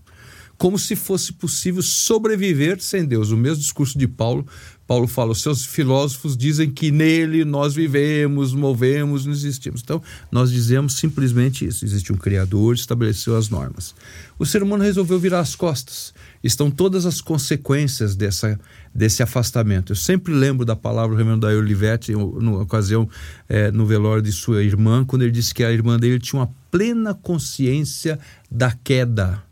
[0.58, 3.32] Como se fosse possível sobreviver sem Deus.
[3.32, 4.46] O mesmo discurso de Paulo
[4.88, 9.82] Paulo fala: os seus filósofos dizem que nele nós vivemos, movemos, não existimos.
[9.82, 13.96] Então, nós dizemos simplesmente isso: existe um Criador, estabeleceu as normas.
[14.38, 16.14] O ser humano resolveu virar as costas.
[16.46, 18.60] Estão todas as consequências dessa,
[18.94, 19.94] desse afastamento.
[19.94, 23.10] Eu sempre lembro da palavra do reverendo Daí Olivetti, numa ocasião,
[23.50, 26.52] é, no velório de sua irmã, quando ele disse que a irmã dele tinha uma
[26.70, 28.20] plena consciência
[28.50, 29.44] da queda.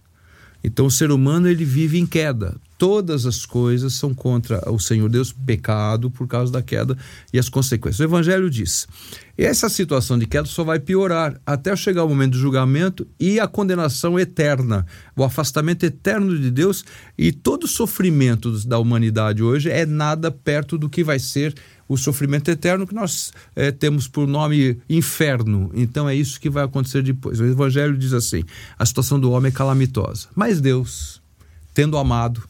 [0.63, 5.07] Então, o ser humano ele vive em queda todas as coisas são contra o Senhor
[5.07, 6.97] Deus, pecado por causa da queda
[7.31, 8.01] e as consequências.
[8.01, 8.85] O Evangelho diz:
[9.37, 13.47] essa situação de queda só vai piorar até chegar o momento do julgamento e a
[13.47, 16.83] condenação eterna, o afastamento eterno de Deus
[17.17, 21.55] e todo o sofrimento da humanidade hoje é nada perto do que vai ser
[21.87, 25.71] o sofrimento eterno que nós é, temos por nome inferno.
[25.73, 27.39] Então é isso que vai acontecer depois.
[27.39, 28.43] O Evangelho diz assim:
[28.77, 31.21] a situação do homem é calamitosa, mas Deus,
[31.73, 32.43] tendo amado,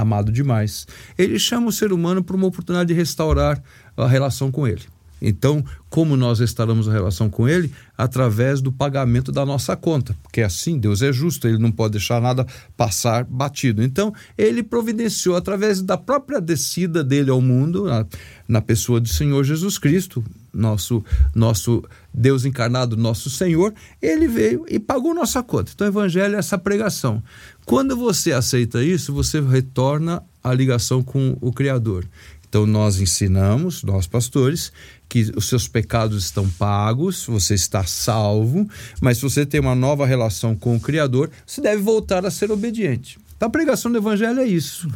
[0.00, 0.86] amado demais,
[1.16, 3.62] ele chama o ser humano para uma oportunidade de restaurar
[3.96, 4.82] a relação com ele.
[5.20, 7.72] Então, como nós restauramos a relação com Ele?
[7.96, 10.16] Através do pagamento da nossa conta.
[10.22, 12.46] Porque assim, Deus é justo, Ele não pode deixar nada
[12.76, 13.82] passar batido.
[13.82, 18.06] Então, Ele providenciou, através da própria descida dele ao mundo, na,
[18.46, 21.84] na pessoa do Senhor Jesus Cristo, nosso, nosso
[22.18, 25.70] Deus encarnado, nosso Senhor, Ele veio e pagou nossa conta.
[25.74, 27.22] Então, o Evangelho é essa pregação.
[27.64, 32.04] Quando você aceita isso, você retorna a ligação com o Criador.
[32.48, 34.72] Então, nós ensinamos, nós pastores,
[35.08, 38.68] que os seus pecados estão pagos, você está salvo,
[39.00, 42.50] mas se você tem uma nova relação com o Criador, você deve voltar a ser
[42.50, 43.18] obediente.
[43.36, 44.88] Então, a pregação do Evangelho é isso.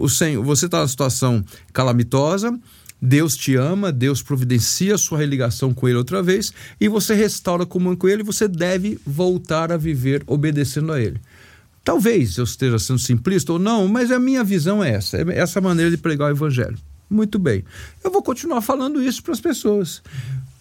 [0.00, 2.58] O Senhor, você está numa situação calamitosa,
[3.00, 7.64] Deus te ama, Deus providencia a sua religação com Ele outra vez, e você restaura
[7.64, 11.20] comum com Ele, você deve voltar a viver obedecendo a Ele.
[11.82, 15.60] Talvez eu esteja sendo simplista ou não, mas a minha visão é essa, é essa
[15.60, 16.76] maneira de pregar o evangelho.
[17.08, 17.64] Muito bem.
[18.04, 20.02] Eu vou continuar falando isso para as pessoas.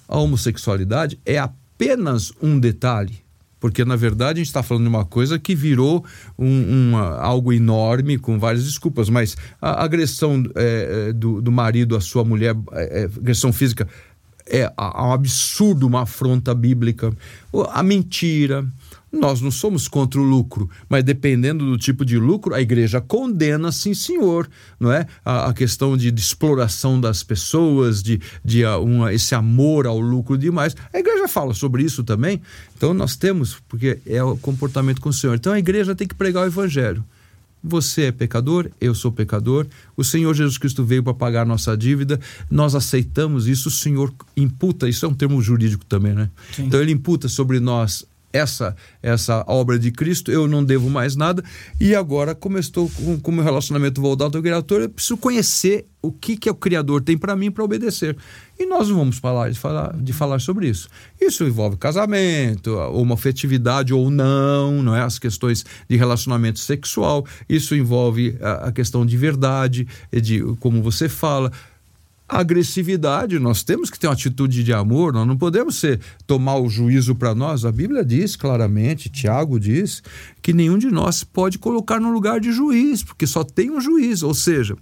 [0.08, 3.20] A homossexualidade é apenas um detalhe,
[3.60, 6.06] porque na verdade a gente está falando de uma coisa que virou
[6.38, 11.96] um, uma, algo enorme, com várias desculpas, mas a agressão é, é do, do, marido
[11.96, 13.88] à sua mulher, é, é agressão física,
[14.50, 17.12] é um absurdo, uma afronta bíblica.
[17.72, 18.66] A mentira,
[19.12, 23.72] nós não somos contra o lucro, mas dependendo do tipo de lucro, a igreja condena,
[23.72, 24.50] sim, senhor,
[24.80, 25.08] não é?
[25.26, 30.00] A, a questão de, de, exploração das pessoas, de, de uh, uma, esse amor ao
[30.00, 30.76] lucro demais.
[30.94, 32.42] A igreja fala sobre isso também.
[32.78, 35.36] Então nós temos, porque é o comportamento com o Senhor.
[35.36, 37.04] Então a igreja tem que pregar o evangelho.
[37.62, 39.68] Você é pecador, eu sou pecador.
[39.98, 42.20] O Senhor Jesus Cristo veio para pagar nossa dívida.
[42.50, 43.68] Nós aceitamos isso.
[43.68, 46.30] O Senhor imputa, isso é um termo jurídico também, né?
[46.54, 46.66] Sim.
[46.66, 51.44] Então ele imputa sobre nós essa essa obra de Cristo, eu não devo mais nada.
[51.80, 52.90] E agora, como eu estou
[53.22, 57.02] com, o meu relacionamento voltado ao Criador, eu preciso conhecer o que, que o Criador
[57.02, 58.16] tem para mim para obedecer.
[58.58, 60.90] E nós vamos falar de, falar de falar sobre isso.
[61.20, 65.02] Isso envolve casamento, uma afetividade ou não, não é?
[65.02, 67.26] As questões de relacionamento sexual.
[67.48, 71.52] Isso envolve a, a questão de verdade, de como você fala
[72.30, 76.70] agressividade, nós temos que ter uma atitude de amor, nós não podemos ser, tomar o
[76.70, 77.66] juízo para nós.
[77.66, 80.04] A Bíblia diz claramente, Tiago diz,
[80.42, 84.22] que nenhum de nós pode colocar no lugar de juiz, porque só tem um juiz.
[84.22, 84.78] Ou seja,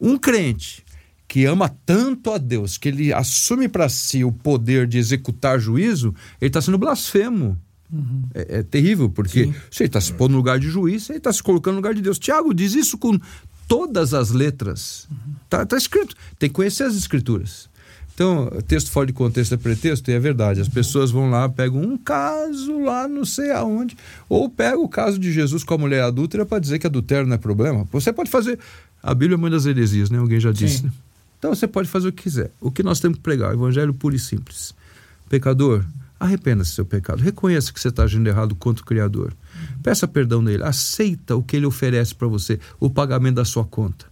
[0.00, 0.84] um crente
[1.26, 6.14] que ama tanto a Deus, que ele assume para si o poder de executar juízo,
[6.40, 7.60] ele está sendo blasfemo.
[7.92, 8.22] Uhum.
[8.34, 9.54] É, é, terrível, porque Sim.
[9.70, 11.94] se ele está se pondo no lugar de juiz, ele está se colocando no lugar
[11.94, 12.18] de Deus.
[12.18, 13.16] Tiago diz isso com
[13.66, 15.08] todas as letras.
[15.44, 16.14] Está tá escrito.
[16.38, 17.68] Tem que conhecer as escrituras.
[18.16, 20.58] Então, texto fora de contexto é pretexto, e é verdade.
[20.58, 23.94] As pessoas vão lá, pegam um caso lá, não sei aonde,
[24.26, 27.34] ou pegam o caso de Jesus com a mulher adúltera para dizer que adultério não
[27.34, 27.86] é problema.
[27.92, 28.58] Você pode fazer.
[29.02, 30.18] A Bíblia é muitas heresias, né?
[30.18, 30.84] Alguém já disse.
[30.84, 30.92] Né?
[31.38, 32.50] Então você pode fazer o que quiser.
[32.58, 33.50] O que nós temos que pregar?
[33.50, 34.74] O evangelho puro e simples.
[35.28, 35.84] Pecador,
[36.18, 37.20] arrependa-se do seu pecado.
[37.20, 39.34] Reconheça que você está agindo errado contra o Criador.
[39.86, 40.64] Peça perdão dele.
[40.64, 44.06] Aceita o que ele oferece para você, o pagamento da sua conta.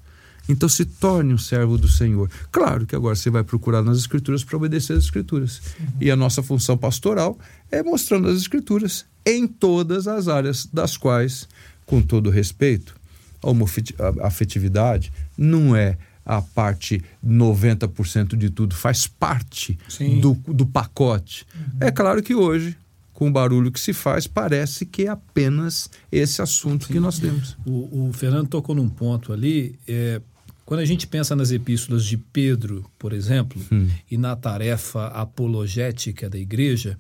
[0.49, 2.31] Então se torne um servo do Senhor.
[2.53, 5.61] Claro que agora você vai procurar nas Escrituras para obedecer às Escrituras.
[5.81, 5.87] Uhum.
[6.01, 7.37] E a nossa função pastoral
[7.73, 11.49] é mostrando as Escrituras em todas as áreas das quais,
[11.85, 12.95] com todo respeito,
[13.43, 19.77] a afetividade não é a parte 90% de tudo, faz parte
[20.21, 21.45] do, do pacote.
[21.53, 21.79] Uhum.
[21.81, 22.77] É claro que hoje
[23.15, 26.95] com o barulho que se faz, parece que é apenas esse assunto Sim.
[26.95, 27.57] que nós temos.
[27.65, 29.79] O, o, Fernando tocou num ponto ali.
[29.87, 30.21] É,
[30.67, 33.89] quando a gente pensa nas epístolas de Pedro, por exemplo, hum.
[34.11, 36.99] e na tarefa apologética da igreja,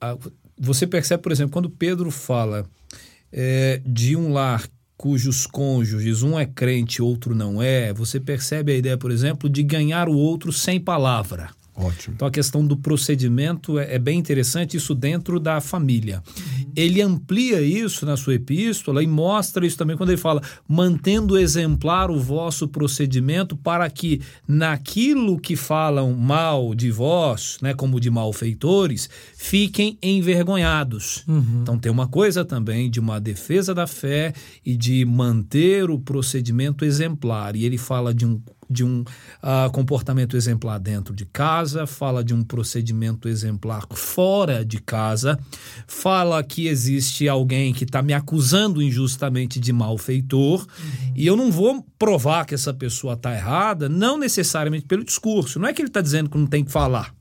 [0.00, 0.18] a,
[0.58, 2.66] você percebe, por exemplo, quando Pedro fala
[3.32, 8.76] é, de um lar cujos cônjuges, um é crente, outro não é, você percebe a
[8.76, 11.50] ideia, por exemplo, de ganhar o outro sem palavra.
[11.76, 12.14] Ótimo.
[12.14, 16.22] Então a questão do procedimento é, é bem interessante, isso dentro da família.
[16.26, 16.72] Uhum.
[16.74, 22.10] Ele amplia isso na sua epístola e mostra isso também quando ele fala: mantendo exemplar
[22.10, 29.08] o vosso procedimento, para que naquilo que falam mal de vós, né, como de malfeitores,
[29.36, 31.24] fiquem envergonhados.
[31.28, 31.60] Uhum.
[31.62, 34.32] Então tem uma coisa também de uma defesa da fé
[34.64, 37.54] e de manter o procedimento exemplar.
[37.54, 42.34] E ele fala de um de um uh, comportamento exemplar dentro de casa, fala de
[42.34, 45.38] um procedimento exemplar fora de casa,
[45.86, 51.12] fala que existe alguém que está me acusando injustamente de malfeitor uhum.
[51.14, 55.58] e eu não vou provar que essa pessoa está errada, não necessariamente pelo discurso.
[55.58, 57.14] Não é que ele está dizendo que não tem que falar.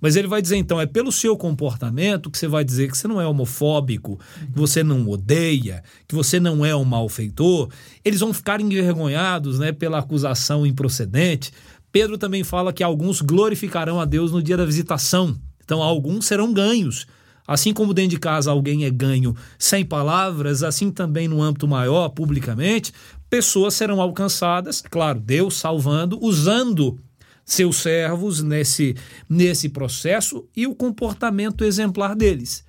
[0.00, 3.08] Mas ele vai dizer, então, é pelo seu comportamento que você vai dizer que você
[3.08, 4.18] não é homofóbico,
[4.52, 7.68] que você não odeia, que você não é um malfeitor.
[8.04, 11.52] Eles vão ficar envergonhados né, pela acusação improcedente.
[11.90, 15.36] Pedro também fala que alguns glorificarão a Deus no dia da visitação.
[15.64, 17.06] Então, alguns serão ganhos.
[17.46, 22.10] Assim como dentro de casa alguém é ganho sem palavras, assim também no âmbito maior,
[22.10, 22.92] publicamente,
[23.30, 27.00] pessoas serão alcançadas, claro, Deus salvando, usando
[27.48, 28.94] seus servos nesse,
[29.26, 32.62] nesse processo e o comportamento exemplar deles.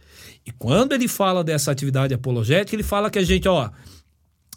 [0.46, 3.70] E quando ele fala dessa atividade apologética, ele fala que a gente, ó,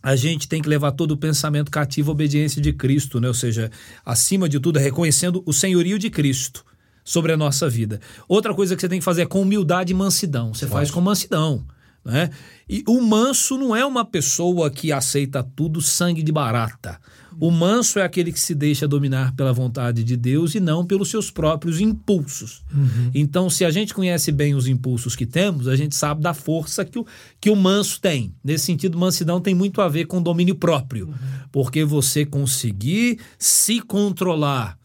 [0.01, 3.27] a gente tem que levar todo o pensamento cativo à obediência de Cristo, né?
[3.27, 3.69] Ou seja,
[4.07, 6.65] acima de tudo, reconhecendo o senhorio de Cristo
[7.05, 8.01] sobre a nossa vida.
[8.29, 10.55] Outra coisa que você tem que fazer é com humildade e mansidão.
[10.55, 11.67] Você faz com mansidão.
[12.05, 12.31] Né?
[12.69, 16.99] E o manso não é uma pessoa que aceita tudo sangue de barata.
[17.41, 21.11] O manso é aquele que se deixa dominar pela vontade de Deus e não pelos
[21.11, 22.63] seus próprios impulsos.
[22.73, 23.11] Uhum.
[23.15, 26.85] Então, se a gente conhece bem os impulsos que temos, a gente sabe da força
[26.85, 27.07] que o,
[27.41, 28.35] que o manso tem.
[28.45, 31.07] Nesse sentido, mansidão tem muito a ver com domínio próprio.
[31.07, 31.15] Uhum.
[31.51, 34.79] Porque você conseguir se controlar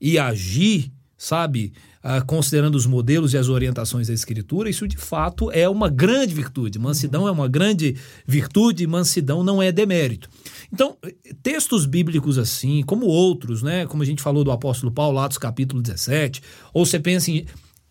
[0.00, 1.72] e agir, sabe?
[2.02, 6.34] Ah, considerando os modelos e as orientações da Escritura, isso de fato é uma grande
[6.34, 6.78] virtude.
[6.78, 7.96] Mansidão é uma grande
[8.26, 10.28] virtude, mansidão não é demérito.
[10.72, 10.96] Então,
[11.42, 15.82] textos bíblicos assim, como outros, né, como a gente falou do apóstolo Paulo, Atos capítulo
[15.82, 16.42] 17,
[16.72, 17.46] ou você pensa em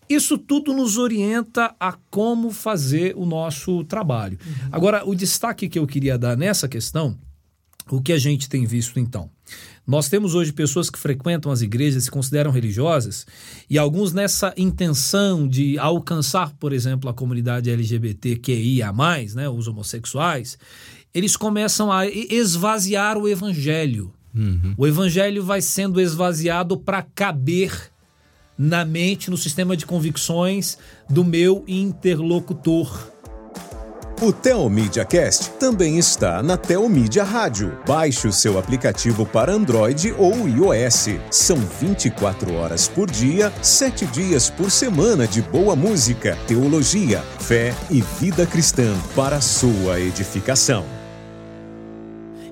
[0.08, 4.36] isso tudo nos orienta a como fazer o nosso trabalho.
[4.44, 4.68] Uhum.
[4.72, 7.16] Agora, o destaque que eu queria dar nessa questão,
[7.88, 9.30] o que a gente tem visto então?
[9.90, 13.26] Nós temos hoje pessoas que frequentam as igrejas, se consideram religiosas,
[13.68, 18.92] e alguns nessa intenção de alcançar, por exemplo, a comunidade LGBTQIA,
[19.34, 20.56] né, os homossexuais,
[21.12, 24.12] eles começam a esvaziar o evangelho.
[24.32, 24.74] Uhum.
[24.78, 27.90] O evangelho vai sendo esvaziado para caber
[28.56, 30.78] na mente, no sistema de convicções
[31.08, 33.09] do meu interlocutor.
[34.22, 37.78] O Telmídia Cast também está na Telmídia Rádio.
[37.86, 41.06] Baixe o seu aplicativo para Android ou iOS.
[41.30, 48.02] São 24 horas por dia, 7 dias por semana de boa música, teologia, fé e
[48.20, 50.99] vida cristã para sua edificação.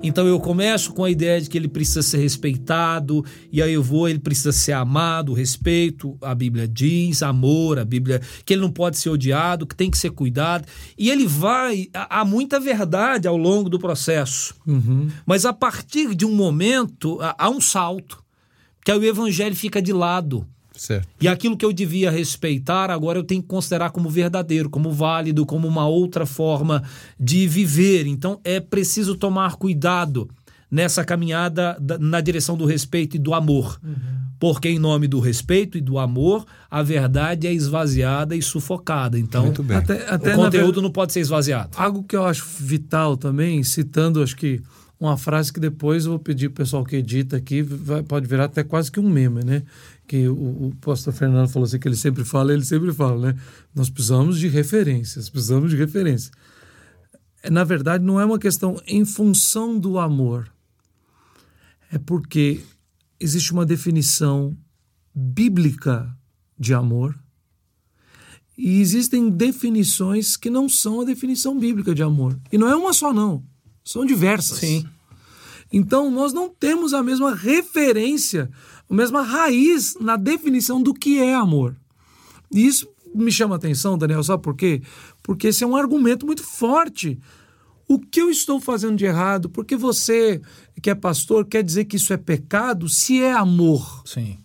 [0.02, 3.82] Então eu começo com a ideia de que ele precisa ser respeitado, e aí eu
[3.82, 8.70] vou, ele precisa ser amado, respeito, a Bíblia diz, amor, a Bíblia, que ele não
[8.70, 10.66] pode ser odiado, que tem que ser cuidado.
[10.96, 14.54] E ele vai, há muita verdade ao longo do processo.
[14.66, 15.08] Uhum.
[15.26, 18.22] Mas a partir de um momento, há um salto,
[18.84, 20.46] que aí o evangelho fica de lado.
[20.78, 21.08] Certo.
[21.20, 25.44] E aquilo que eu devia respeitar, agora eu tenho que considerar como verdadeiro, como válido,
[25.44, 26.82] como uma outra forma
[27.18, 28.06] de viver.
[28.06, 30.28] Então é preciso tomar cuidado
[30.70, 33.78] nessa caminhada na direção do respeito e do amor.
[33.82, 34.18] Uhum.
[34.38, 39.18] Porque, em nome do respeito e do amor, a verdade é esvaziada e sufocada.
[39.18, 40.82] Então, até, até o conteúdo ver...
[40.82, 41.70] não pode ser esvaziado.
[41.76, 44.62] Algo que eu acho vital também, citando, acho que
[45.00, 48.26] uma frase que depois eu vou pedir para o pessoal que edita aqui, vai, pode
[48.26, 49.62] virar até quase que um meme, né?
[50.08, 53.40] Que o, o pastor Fernando falou assim, que ele sempre fala, ele sempre fala, né?
[53.74, 56.32] Nós precisamos de referências, precisamos de referências.
[57.42, 60.50] É, na verdade, não é uma questão em função do amor.
[61.92, 62.62] É porque
[63.20, 64.56] existe uma definição
[65.14, 66.10] bíblica
[66.58, 67.14] de amor
[68.56, 72.38] e existem definições que não são a definição bíblica de amor.
[72.50, 73.44] E não é uma só, não.
[73.84, 74.58] São diversas.
[74.58, 74.88] Sim.
[75.72, 78.50] Então, nós não temos a mesma referência
[78.88, 81.76] a mesma raiz na definição do que é amor.
[82.52, 84.82] E isso me chama a atenção, Daniel, sabe por quê?
[85.22, 87.18] Porque esse é um argumento muito forte.
[87.86, 89.48] O que eu estou fazendo de errado?
[89.48, 90.40] Porque você,
[90.82, 94.02] que é pastor, quer dizer que isso é pecado se é amor.
[94.04, 94.38] Sim.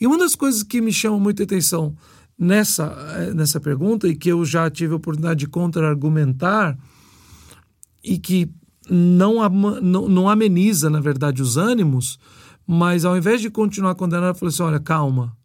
[0.00, 1.96] E uma das coisas que me chama muita atenção
[2.38, 2.84] nessa,
[3.18, 6.76] eh, nessa pergunta, e que eu já tive a oportunidade de contra-argumentar,
[8.02, 8.50] e que
[8.90, 9.48] não,
[9.80, 12.18] não, não ameniza, na verdade, os ânimos,
[12.66, 15.36] mas ao invés de continuar condenando, ela falou assim: olha, calma.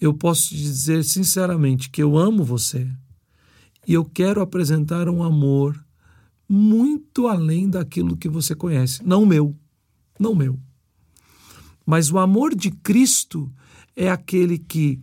[0.00, 2.88] Eu posso te dizer sinceramente que eu amo você
[3.86, 5.78] e eu quero apresentar um amor
[6.48, 9.00] muito além daquilo que você conhece.
[9.04, 9.56] Não meu,
[10.18, 10.58] não meu.
[11.86, 13.50] Mas o amor de Cristo
[13.96, 15.00] é aquele que,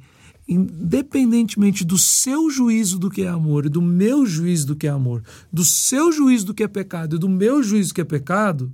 [0.48, 4.90] independentemente do seu juízo do que é amor e do meu juízo do que é
[4.90, 8.06] amor, do seu juízo do que é pecado e do meu juízo do que é
[8.06, 8.72] pecado,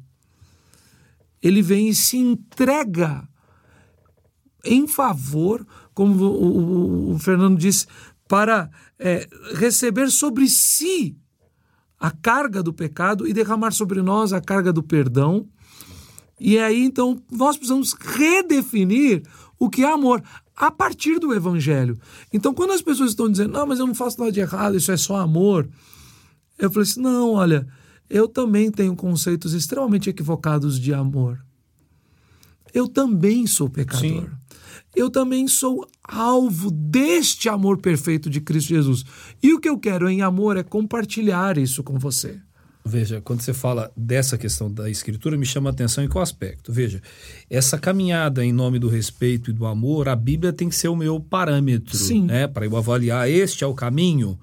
[1.47, 3.27] ele vem e se entrega
[4.63, 7.85] em favor, como o, o, o Fernando disse,
[8.27, 11.15] para é, receber sobre si
[11.99, 15.47] a carga do pecado e derramar sobre nós a carga do perdão.
[16.39, 19.21] E aí, então, nós precisamos redefinir
[19.59, 20.23] o que é amor
[20.55, 21.97] a partir do evangelho.
[22.33, 24.91] Então, quando as pessoas estão dizendo, não, mas eu não faço nada de errado, isso
[24.91, 25.69] é só amor,
[26.57, 27.67] eu falei assim, não, olha,
[28.09, 31.43] eu também tenho conceitos extremamente equivocados de amor.
[32.73, 34.01] Eu também sou pecador.
[34.01, 34.27] Sim.
[34.95, 39.03] Eu também sou alvo deste amor perfeito de Cristo Jesus.
[39.41, 42.39] E o que eu quero em amor é compartilhar isso com você.
[42.87, 46.71] Veja, quando você fala dessa questão da escritura, me chama a atenção em qual aspecto?
[46.71, 47.01] Veja,
[47.49, 50.95] essa caminhada em nome do respeito e do amor, a Bíblia tem que ser o
[50.95, 52.25] meu parâmetro, Sim.
[52.25, 52.47] né?
[52.47, 54.37] Para eu avaliar este é o caminho.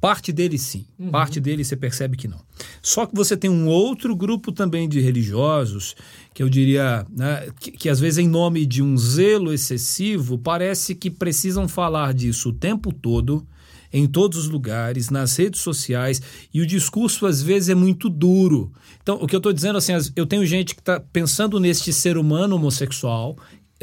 [0.00, 1.10] Parte dele sim, uhum.
[1.10, 2.40] parte dele você percebe que não.
[2.82, 5.94] Só que você tem um outro grupo também de religiosos
[6.32, 10.94] que eu diria né, que, que, às vezes em nome de um zelo excessivo parece
[10.94, 13.46] que precisam falar disso o tempo todo,
[13.92, 16.22] em todos os lugares, nas redes sociais
[16.54, 18.72] e o discurso às vezes é muito duro.
[19.02, 22.16] Então o que eu estou dizendo assim, eu tenho gente que está pensando neste ser
[22.16, 23.36] humano homossexual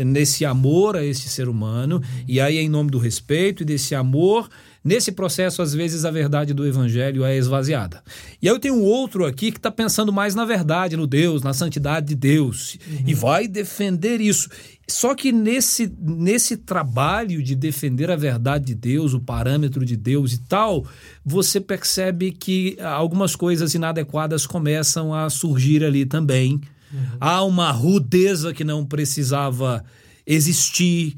[0.05, 4.47] nesse amor a este ser humano, e aí em nome do respeito e desse amor
[4.87, 8.01] Nesse processo, às vezes, a verdade do evangelho é esvaziada.
[8.41, 11.41] E aí eu tenho um outro aqui que está pensando mais na verdade, no Deus,
[11.41, 13.03] na santidade de Deus, uhum.
[13.05, 14.47] e vai defender isso.
[14.87, 20.31] Só que nesse, nesse trabalho de defender a verdade de Deus, o parâmetro de Deus
[20.31, 20.85] e tal,
[21.25, 26.61] você percebe que algumas coisas inadequadas começam a surgir ali também.
[26.93, 26.99] Uhum.
[27.19, 29.83] Há uma rudeza que não precisava
[30.25, 31.17] existir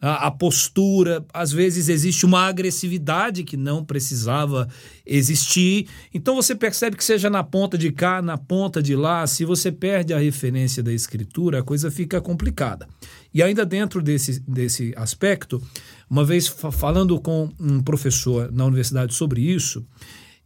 [0.00, 4.66] a, a postura, às vezes existe uma agressividade que não precisava
[5.04, 5.86] existir.
[6.12, 9.70] Então você percebe que seja na ponta de cá, na ponta de lá, se você
[9.70, 12.88] perde a referência da escritura, a coisa fica complicada.
[13.32, 15.62] E ainda dentro desse, desse aspecto,
[16.08, 19.84] uma vez falando com um professor na universidade sobre isso,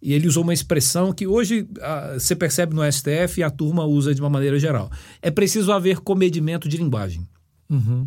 [0.02, 1.66] e ele usou uma expressão que hoje
[2.12, 4.90] você percebe no STF e a turma usa de uma maneira geral.
[5.22, 7.26] É preciso haver comedimento de linguagem.
[7.70, 8.06] Uhum.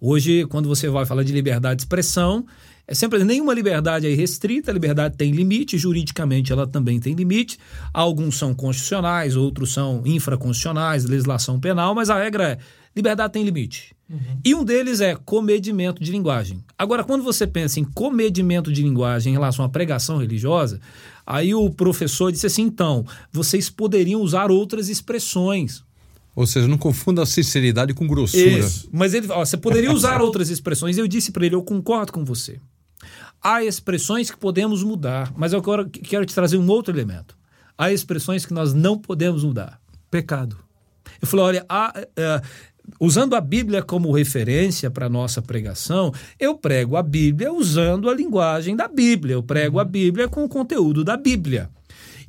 [0.00, 2.46] Hoje, quando você vai falar de liberdade de expressão,
[2.86, 7.58] é sempre nenhuma liberdade é restrita, a liberdade tem limite, juridicamente ela também tem limite.
[7.92, 12.58] Alguns são constitucionais, outros são infraconstitucionais, legislação penal, mas a regra é
[12.96, 13.94] liberdade tem limite.
[14.08, 14.40] Uhum.
[14.42, 16.64] E um deles é comedimento de linguagem.
[16.78, 20.80] Agora, quando você pensa em comedimento de linguagem em relação à pregação religiosa,
[21.26, 25.84] aí o professor disse assim: então, vocês poderiam usar outras expressões.
[26.38, 28.60] Ou seja, não confunda sinceridade com grossura.
[28.60, 28.88] Isso.
[28.92, 30.96] Mas ele, ó, você poderia usar outras expressões.
[30.96, 32.60] Eu disse para ele: eu concordo com você.
[33.42, 37.36] Há expressões que podemos mudar, mas eu quero, quero te trazer um outro elemento.
[37.76, 39.80] Há expressões que nós não podemos mudar.
[40.12, 40.56] Pecado.
[41.20, 42.46] Eu falei, olha, há, uh,
[43.00, 48.76] usando a Bíblia como referência para nossa pregação, eu prego a Bíblia usando a linguagem
[48.76, 49.84] da Bíblia, eu prego a.
[49.84, 51.68] Bíblia com o conteúdo da Bíblia.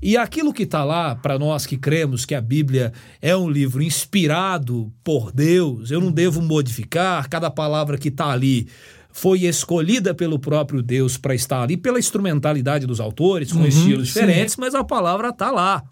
[0.01, 3.83] E aquilo que está lá, para nós que cremos que a Bíblia é um livro
[3.83, 8.67] inspirado por Deus, eu não devo modificar, cada palavra que está ali
[9.11, 14.07] foi escolhida pelo próprio Deus para estar ali, pela instrumentalidade dos autores, com uhum, estilos
[14.07, 14.61] diferentes, sim.
[14.61, 15.83] mas a palavra está lá.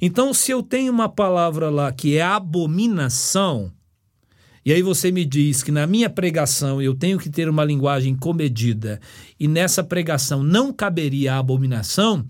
[0.00, 3.70] Então, se eu tenho uma palavra lá que é abominação,
[4.64, 8.14] e aí você me diz que na minha pregação eu tenho que ter uma linguagem
[8.14, 9.00] comedida
[9.38, 12.26] e nessa pregação não caberia a abominação,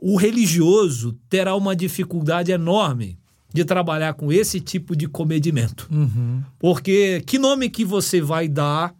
[0.00, 3.18] o religioso terá uma dificuldade enorme
[3.52, 5.88] de trabalhar com esse tipo de comedimento.
[5.90, 6.42] Uhum.
[6.58, 8.94] Porque que nome que você vai dar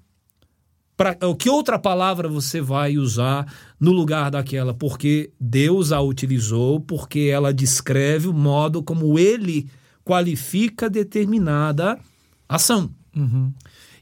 [0.96, 4.74] para que outra palavra você vai usar no lugar daquela?
[4.74, 9.66] Porque Deus a utilizou, porque ela descreve o modo como ele
[10.04, 11.98] qualifica determinada
[12.46, 12.90] ação.
[13.16, 13.52] Uhum.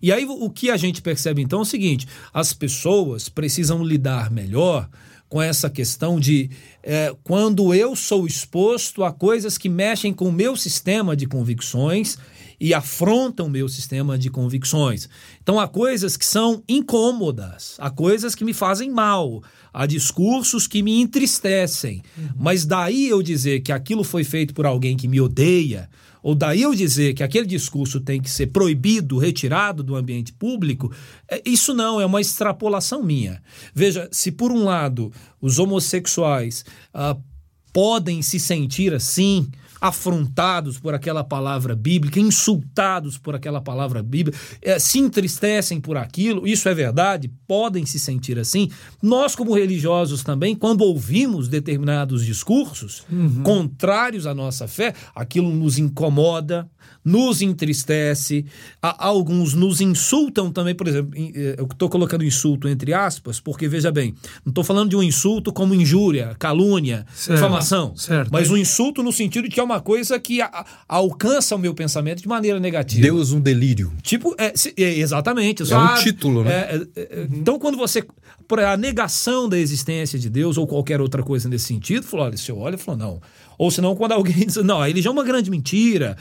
[0.00, 4.30] E aí o que a gente percebe então é o seguinte: as pessoas precisam lidar
[4.30, 4.88] melhor
[5.28, 6.50] com essa questão de
[6.82, 12.16] é, quando eu sou exposto a coisas que mexem com o meu sistema de convicções
[12.60, 15.08] e afrontam o meu sistema de convicções.
[15.42, 20.82] Então há coisas que são incômodas, há coisas que me fazem mal, há discursos que
[20.82, 22.02] me entristecem.
[22.16, 22.28] Uhum.
[22.36, 25.88] Mas daí eu dizer que aquilo foi feito por alguém que me odeia,
[26.22, 30.92] ou daí eu dizer que aquele discurso tem que ser proibido, retirado do ambiente público,
[31.30, 33.42] é, isso não, é uma extrapolação minha.
[33.74, 36.64] Veja, se por um lado os homossexuais
[36.94, 37.20] uh,
[37.72, 39.48] podem se sentir assim,
[39.80, 46.46] afrontados por aquela palavra bíblica, insultados por aquela palavra bíblica, é, se entristecem por aquilo,
[46.46, 48.70] isso é verdade, podem se sentir assim.
[49.02, 53.42] Nós, como religiosos também, quando ouvimos determinados discursos uhum.
[53.42, 56.68] contrários à nossa fé, aquilo nos incomoda,
[57.04, 58.44] nos entristece,
[58.82, 63.90] alguns nos insultam também, por exemplo, eh, eu estou colocando insulto entre aspas, porque veja
[63.90, 64.14] bem,
[64.44, 68.30] não estou falando de um insulto como injúria, calúnia, certo, difamação, certo.
[68.30, 71.74] mas um insulto no sentido de que é uma coisa que a, alcança o meu
[71.74, 73.02] pensamento de maneira negativa.
[73.02, 73.92] Deus um delírio.
[74.02, 75.62] Tipo, é, é exatamente.
[75.70, 76.50] É um título, né?
[76.50, 78.04] É, é, é, então, quando você.
[78.46, 82.36] Por a negação da existência de Deus ou qualquer outra coisa nesse sentido, falou: olha,
[82.36, 83.20] você olha e falou, não.
[83.58, 86.16] Ou senão, quando alguém diz, não, a religião é uma grande mentira,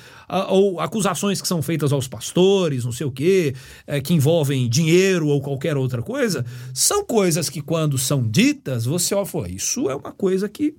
[0.49, 5.27] ou acusações que são feitas aos pastores, não sei o quê, é, que envolvem dinheiro
[5.27, 10.11] ou qualquer outra coisa, são coisas que, quando são ditas, você ó, isso é uma
[10.11, 10.75] coisa que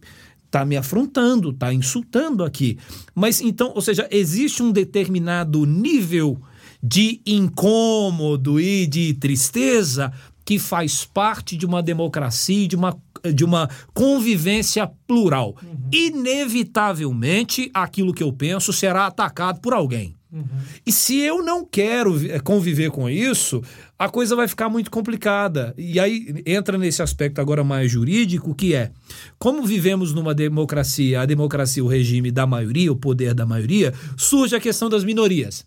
[0.48, 2.78] está me afrontando, está insultando aqui.
[3.14, 6.40] Mas então, ou seja, existe um determinado nível
[6.82, 10.12] de incômodo e de tristeza
[10.48, 12.96] que faz parte de uma democracia, de uma
[13.34, 15.54] de uma convivência plural.
[15.62, 15.90] Uhum.
[15.92, 20.14] Inevitavelmente, aquilo que eu penso será atacado por alguém.
[20.32, 20.46] Uhum.
[20.86, 23.60] E se eu não quero eh, conviver com isso,
[23.98, 25.74] a coisa vai ficar muito complicada.
[25.76, 28.90] E aí entra nesse aspecto agora mais jurídico, que é
[29.38, 34.56] como vivemos numa democracia, a democracia, o regime da maioria, o poder da maioria, surge
[34.56, 35.66] a questão das minorias.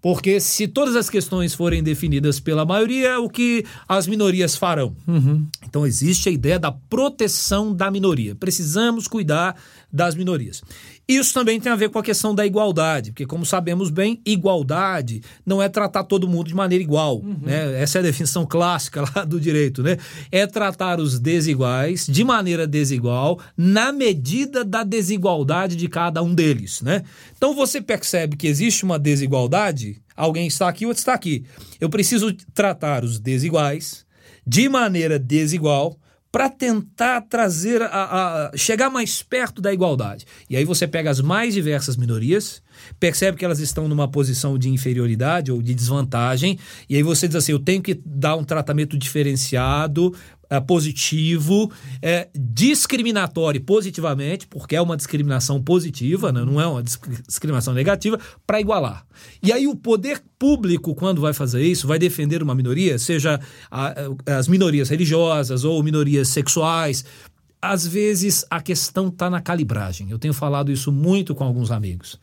[0.00, 4.94] Porque se todas as questões forem definidas pela maioria, o que as minorias farão?
[5.06, 5.46] Uhum.
[5.66, 8.34] Então existe a ideia da proteção da minoria.
[8.34, 9.56] Precisamos cuidar
[9.92, 10.62] das minorias.
[11.08, 15.22] Isso também tem a ver com a questão da igualdade, porque, como sabemos bem, igualdade
[15.44, 17.20] não é tratar todo mundo de maneira igual.
[17.20, 17.38] Uhum.
[17.40, 17.80] Né?
[17.80, 19.82] Essa é a definição clássica lá do direito.
[19.82, 19.96] Né?
[20.30, 26.82] É tratar os desiguais de maneira desigual, na medida da desigualdade de cada um deles.
[26.82, 27.02] Né?
[27.34, 31.42] Então você percebe que existe uma desigualdade, alguém está aqui, outro está aqui.
[31.80, 34.04] Eu preciso tratar os desiguais
[34.46, 35.98] de maneira desigual
[36.30, 40.26] para tentar trazer a, a, chegar mais perto da igualdade.
[40.48, 42.62] E aí você pega as mais diversas minorias,
[43.00, 47.36] percebe que elas estão numa posição de inferioridade ou de desvantagem, e aí você diz
[47.36, 50.14] assim: eu tenho que dar um tratamento diferenciado
[50.50, 51.70] é, positivo,
[52.00, 56.44] é, discriminatório positivamente, porque é uma discriminação positiva, né?
[56.44, 59.04] não é uma discriminação negativa, para igualar.
[59.42, 63.94] E aí o poder público, quando vai fazer isso, vai defender uma minoria, seja a,
[64.26, 67.04] as minorias religiosas ou minorias sexuais.
[67.60, 70.10] Às vezes a questão está na calibragem.
[70.10, 72.18] Eu tenho falado isso muito com alguns amigos.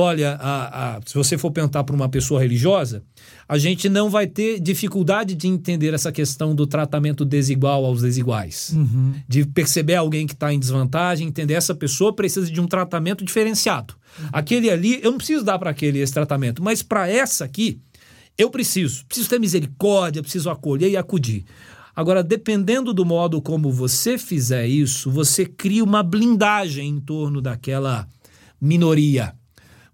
[0.00, 3.02] Olha, a, a, se você for perguntar para uma pessoa religiosa,
[3.48, 8.72] a gente não vai ter dificuldade de entender essa questão do tratamento desigual aos desiguais.
[8.76, 9.14] Uhum.
[9.26, 13.94] De perceber alguém que está em desvantagem, entender essa pessoa precisa de um tratamento diferenciado.
[14.20, 14.28] Uhum.
[14.32, 17.80] Aquele ali, eu não preciso dar para aquele esse tratamento, mas para essa aqui,
[18.36, 19.04] eu preciso.
[19.06, 21.44] Preciso ter misericórdia, preciso acolher e acudir.
[21.96, 28.06] Agora, dependendo do modo como você fizer isso, você cria uma blindagem em torno daquela
[28.60, 29.34] minoria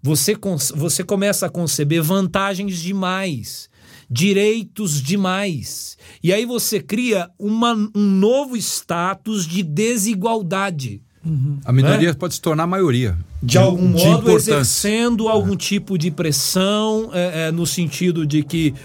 [0.05, 0.37] você,
[0.75, 3.67] você começa a conceber vantagens demais,
[4.07, 5.97] direitos demais.
[6.21, 11.01] E aí você cria uma, um novo status de desigualdade.
[11.25, 11.57] Uhum.
[11.65, 12.13] A minoria né?
[12.13, 13.17] pode se tornar maioria.
[13.41, 18.75] De algum de modo, exercendo algum tipo de pressão, é, é, no sentido de que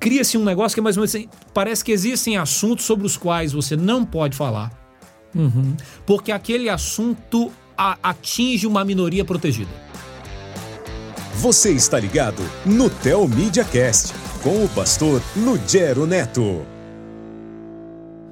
[0.00, 3.16] cria-se um negócio que é mais ou menos assim, parece que existem assuntos sobre os
[3.16, 4.72] quais você não pode falar,
[5.32, 5.76] uhum.
[6.04, 9.70] porque aquele assunto a, atinge uma minoria protegida.
[11.42, 14.14] Você está ligado no Tel Media Cast
[14.44, 16.40] com o pastor Lugero Neto.
[16.40, 16.64] Ou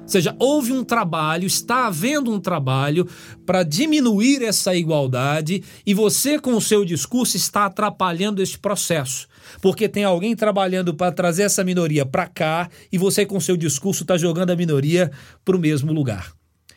[0.05, 3.05] seja, houve um trabalho, está havendo um trabalho
[3.45, 9.27] para diminuir essa igualdade e você, com o seu discurso, está atrapalhando este processo.
[9.61, 13.57] Porque tem alguém trabalhando para trazer essa minoria para cá e você, com o seu
[13.57, 15.11] discurso, está jogando a minoria
[15.43, 16.31] para o mesmo lugar.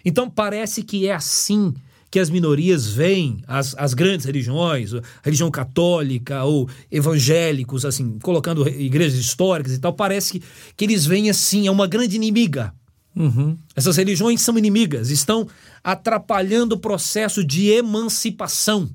[0.04, 1.72] Então, parece que é assim
[2.14, 9.18] que as minorias veem as, as grandes religiões, religião católica ou evangélicos, assim, colocando igrejas
[9.18, 10.46] históricas e tal, parece que,
[10.76, 12.72] que eles veem assim, é uma grande inimiga.
[13.16, 13.58] Uhum.
[13.74, 15.48] Essas religiões são inimigas, estão
[15.82, 18.88] atrapalhando o processo de emancipação,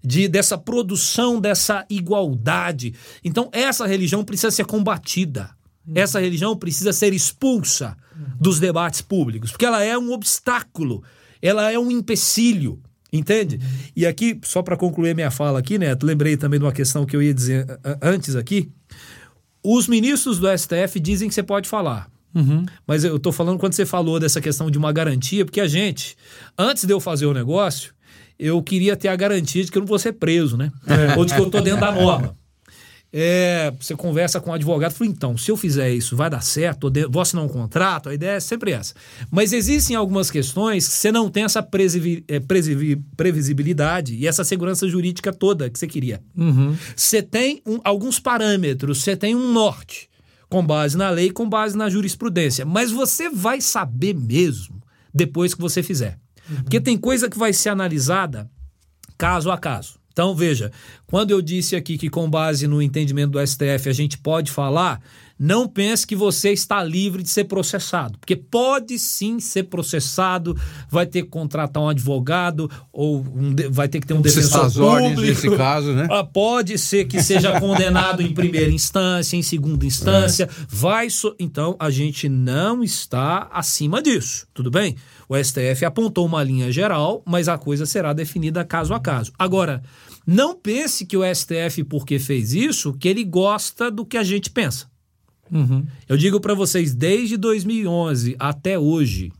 [0.00, 2.94] de dessa produção dessa igualdade.
[3.24, 5.50] Então, essa religião precisa ser combatida.
[5.84, 5.94] Uhum.
[5.96, 8.26] Essa religião precisa ser expulsa uhum.
[8.38, 11.02] dos debates públicos, porque ela é um obstáculo
[11.44, 12.80] ela é um empecilho.
[13.12, 13.60] Entende?
[13.94, 17.14] E aqui, só para concluir minha fala aqui, Neto, lembrei também de uma questão que
[17.14, 17.64] eu ia dizer
[18.02, 18.72] antes aqui.
[19.62, 22.10] Os ministros do STF dizem que você pode falar.
[22.34, 22.66] Uhum.
[22.84, 26.16] Mas eu estou falando quando você falou dessa questão de uma garantia, porque a gente,
[26.58, 27.94] antes de eu fazer o negócio,
[28.36, 30.72] eu queria ter a garantia de que eu não vou ser preso, né?
[30.86, 31.16] É.
[31.16, 32.36] Ou de que eu estou dentro da norma.
[33.16, 36.40] É, você conversa com o um advogado, fala, então, se eu fizer isso, vai dar
[36.40, 38.92] certo, vou assinar um contrato, a ideia é sempre essa.
[39.30, 42.40] Mas existem algumas questões que você não tem essa é,
[43.16, 46.20] previsibilidade e essa segurança jurídica toda que você queria.
[46.36, 46.76] Uhum.
[46.96, 50.10] Você tem um, alguns parâmetros, você tem um norte,
[50.48, 52.64] com base na lei, com base na jurisprudência.
[52.64, 54.82] Mas você vai saber mesmo
[55.14, 56.18] depois que você fizer.
[56.50, 56.56] Uhum.
[56.62, 58.50] Porque tem coisa que vai ser analisada
[59.16, 60.00] caso a caso.
[60.14, 60.70] Então, veja,
[61.08, 65.02] quando eu disse aqui que, com base no entendimento do STF, a gente pode falar,
[65.44, 70.58] não pense que você está livre de ser processado, porque pode sim ser processado,
[70.88, 75.20] vai ter que contratar um advogado ou um, vai ter que ter um defensor público.
[75.20, 76.08] nesse caso, né?
[76.10, 80.48] Ah, pode ser que seja condenado em primeira instância, em segunda instância, é.
[80.66, 81.36] vai so...
[81.38, 84.96] então a gente não está acima disso, tudo bem?
[85.28, 89.30] O STF apontou uma linha geral, mas a coisa será definida caso a caso.
[89.38, 89.82] Agora,
[90.26, 94.48] não pense que o STF, porque fez isso, que ele gosta do que a gente
[94.48, 94.93] pensa.
[95.50, 95.86] Uhum.
[96.08, 99.32] Eu digo para vocês, desde 2011 até hoje,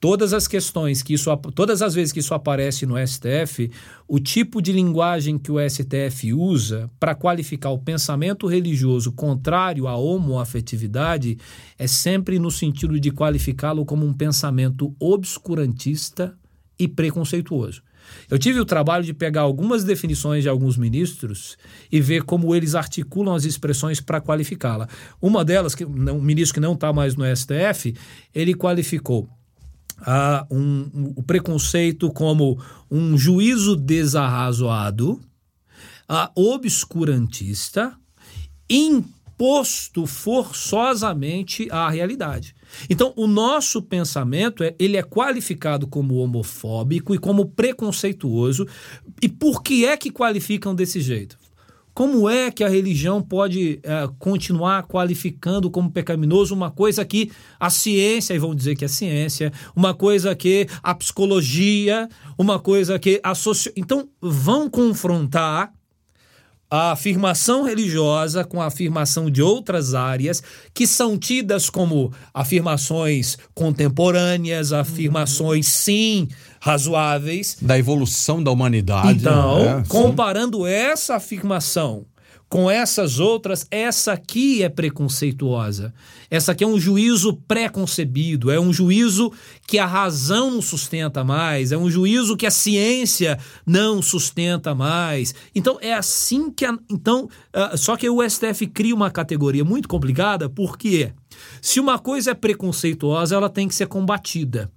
[0.00, 3.70] todas as questões que isso, todas as vezes que isso aparece no STF,
[4.08, 9.96] o tipo de linguagem que o STF usa para qualificar o pensamento religioso contrário à
[9.96, 11.36] homoafetividade
[11.78, 16.34] é sempre no sentido de qualificá-lo como um pensamento obscurantista
[16.78, 17.82] e preconceituoso.
[18.30, 21.56] Eu tive o trabalho de pegar algumas definições de alguns ministros
[21.90, 24.88] e ver como eles articulam as expressões para qualificá-la.
[25.20, 27.94] Uma delas, que um ministro que não está mais no STF,
[28.34, 29.28] ele qualificou
[30.02, 32.60] a um, um, o preconceito como
[32.90, 35.20] um juízo desarrazoado,
[36.34, 37.94] obscurantista,
[38.68, 42.54] imposto forçosamente à realidade.
[42.88, 48.66] Então, o nosso pensamento é, ele é qualificado como homofóbico e como preconceituoso.
[49.20, 51.38] E por que é que qualificam desse jeito?
[51.92, 57.68] Como é que a religião pode é, continuar qualificando como pecaminoso uma coisa que a
[57.68, 63.20] ciência, e vão dizer que é ciência, uma coisa que a psicologia, uma coisa que
[63.22, 63.72] a socio...
[63.76, 65.72] Então, vão confrontar
[66.70, 70.42] a afirmação religiosa com a afirmação de outras áreas
[70.72, 76.28] que são tidas como afirmações contemporâneas, afirmações sim
[76.60, 77.56] razoáveis.
[77.60, 79.18] Da evolução da humanidade.
[79.18, 79.82] Então, né?
[79.88, 82.06] comparando essa afirmação
[82.50, 85.94] com essas outras, essa aqui é preconceituosa.
[86.28, 89.32] Essa aqui é um juízo pré-concebido, é um juízo
[89.68, 95.32] que a razão não sustenta mais, é um juízo que a ciência não sustenta mais.
[95.54, 99.88] Então é assim que a, então, uh, só que o STF cria uma categoria muito
[99.88, 101.12] complicada, porque
[101.62, 104.68] se uma coisa é preconceituosa, ela tem que ser combatida.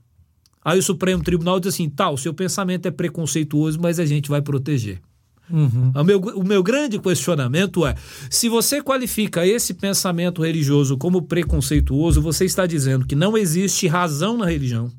[0.64, 4.44] Aí o Supremo Tribunal diz assim: tal, seu pensamento é preconceituoso, mas a gente vai
[4.44, 5.02] proteger.
[5.50, 5.92] Uhum.
[5.94, 7.96] O, meu, o meu grande questionamento é:
[8.30, 14.38] se você qualifica esse pensamento religioso como preconceituoso, você está dizendo que não existe razão
[14.38, 14.92] na religião.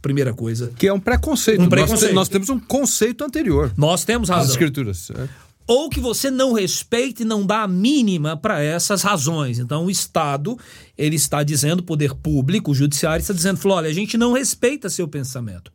[0.00, 0.72] Primeira coisa.
[0.76, 1.62] Que é um preconceito.
[1.62, 2.14] Um preconceito.
[2.14, 3.72] Nós, nós temos um conceito anterior.
[3.76, 4.44] Nós temos razão.
[4.44, 5.10] As escrituras.
[5.10, 5.28] É.
[5.66, 9.60] Ou que você não respeita e não dá a mínima para essas razões.
[9.60, 10.58] Então, o Estado,
[10.98, 14.90] ele está dizendo, o poder público, o judiciário está dizendo, olha, a gente não respeita
[14.90, 15.72] seu pensamento.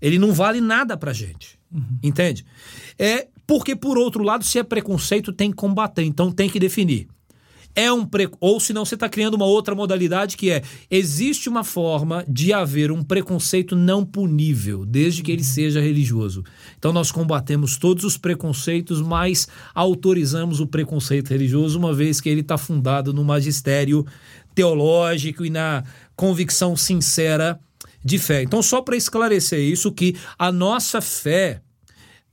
[0.00, 1.53] Ele não vale nada para gente.
[1.74, 1.98] Uhum.
[2.02, 2.46] Entende?
[2.98, 7.08] É porque, por outro lado, se é preconceito, tem que combater, então tem que definir.
[7.76, 8.28] É um pre...
[8.40, 12.92] Ou senão você está criando uma outra modalidade que é: existe uma forma de haver
[12.92, 16.44] um preconceito não punível, desde que ele seja religioso.
[16.78, 22.42] Então nós combatemos todos os preconceitos, mas autorizamos o preconceito religioso, uma vez que ele
[22.42, 24.06] está fundado no magistério
[24.54, 25.82] teológico e na
[26.14, 27.58] convicção sincera
[28.04, 28.42] de fé.
[28.42, 31.60] Então, só para esclarecer isso, que a nossa fé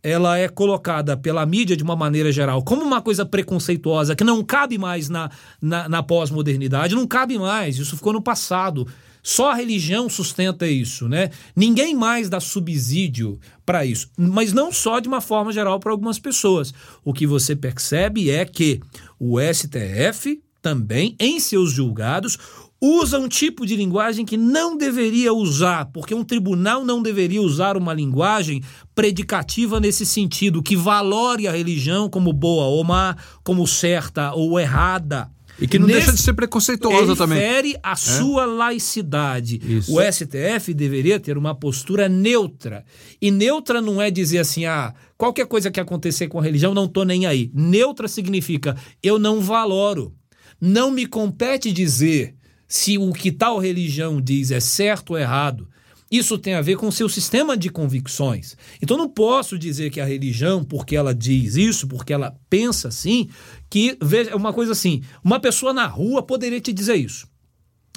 [0.04, 4.44] ela é colocada pela mídia de uma maneira geral como uma coisa preconceituosa que não
[4.44, 5.30] cabe mais na,
[5.62, 8.88] na, na pós-modernidade, não cabe mais, isso ficou no passado.
[9.24, 11.30] Só a religião sustenta isso, né?
[11.56, 14.10] Ninguém mais dá subsídio para isso.
[14.18, 16.74] Mas não só de uma forma geral para algumas pessoas.
[17.06, 18.82] O que você percebe é que
[19.20, 22.38] o STF também, em seus julgados,
[22.82, 27.78] usa um tipo de linguagem que não deveria usar, porque um tribunal não deveria usar
[27.78, 28.64] uma linguagem
[28.96, 35.30] predicativa nesse sentido, que valore a religião como boa ou má, como certa ou errada.
[35.60, 37.38] E que não Nesse, deixa de ser preconceituosa também.
[37.38, 37.96] Refere a é?
[37.96, 39.62] sua laicidade.
[39.64, 39.96] Isso.
[39.96, 42.84] O STF deveria ter uma postura neutra.
[43.22, 46.88] E neutra não é dizer assim, ah, qualquer coisa que acontecer com a religião, não
[46.88, 47.52] tô nem aí.
[47.54, 50.16] Neutra significa eu não valoro.
[50.60, 52.36] Não me compete dizer
[52.72, 55.68] se o que tal religião diz é certo ou errado.
[56.10, 58.56] Isso tem a ver com o seu sistema de convicções.
[58.82, 63.28] Então não posso dizer que a religião, porque ela diz isso, porque ela pensa assim,
[63.70, 67.28] que veja uma coisa assim, uma pessoa na rua poderia te dizer isso.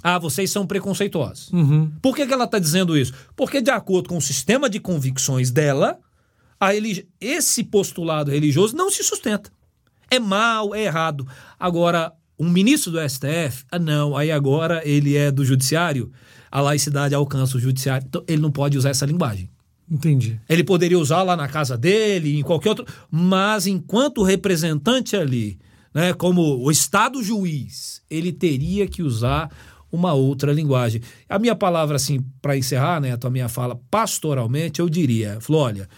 [0.02, 1.52] Ah, vocês são preconceituosos.
[1.52, 1.92] Uhum.
[2.02, 3.14] Por que, que ela está dizendo isso?
[3.36, 6.01] Porque, de acordo com o sistema de convicções dela,
[6.59, 7.09] a religi...
[7.20, 9.52] esse postulado religioso não se sustenta.
[10.10, 11.26] É mal, é errado.
[11.59, 12.12] Agora,
[12.44, 16.12] um ministro do STF, ah, não, aí agora ele é do judiciário,
[16.50, 19.48] a laicidade alcança o judiciário, então ele não pode usar essa linguagem.
[19.90, 20.40] Entendi.
[20.48, 25.58] Ele poderia usar lá na casa dele, em qualquer outro, mas enquanto representante ali,
[25.92, 29.50] né, como o Estado juiz, ele teria que usar
[29.90, 31.00] uma outra linguagem.
[31.28, 35.88] A minha palavra, assim, para encerrar, né, a minha fala, pastoralmente, eu diria, falou, olha,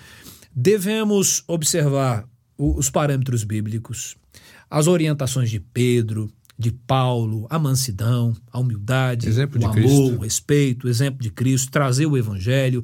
[0.55, 2.24] devemos observar
[2.59, 4.16] os parâmetros bíblicos,
[4.71, 10.17] as orientações de Pedro, de Paulo, a mansidão, a humildade, exemplo o amor, Cristo.
[10.17, 12.83] o respeito, o exemplo de Cristo, trazer o evangelho,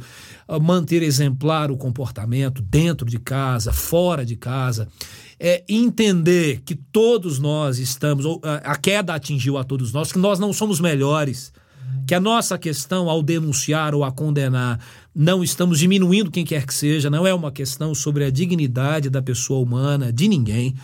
[0.61, 4.89] manter exemplar o comportamento dentro de casa, fora de casa,
[5.41, 8.27] é entender que todos nós estamos,
[8.63, 11.53] a queda atingiu a todos nós, que nós não somos melhores,
[12.07, 14.79] que a nossa questão ao denunciar ou a condenar
[15.15, 19.23] não estamos diminuindo quem quer que seja, não é uma questão sobre a dignidade da
[19.23, 20.75] pessoa humana, de ninguém,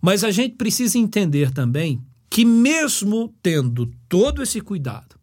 [0.00, 5.16] mas a gente precisa entender também que, mesmo tendo todo esse cuidado,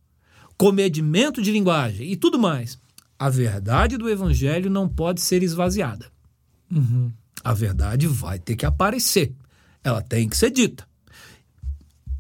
[0.57, 2.79] comedimento de linguagem e tudo mais,
[3.17, 6.07] a verdade do evangelho não pode ser esvaziada.
[6.71, 7.11] Uhum.
[7.43, 9.33] A verdade vai ter que aparecer,
[9.83, 10.85] ela tem que ser dita.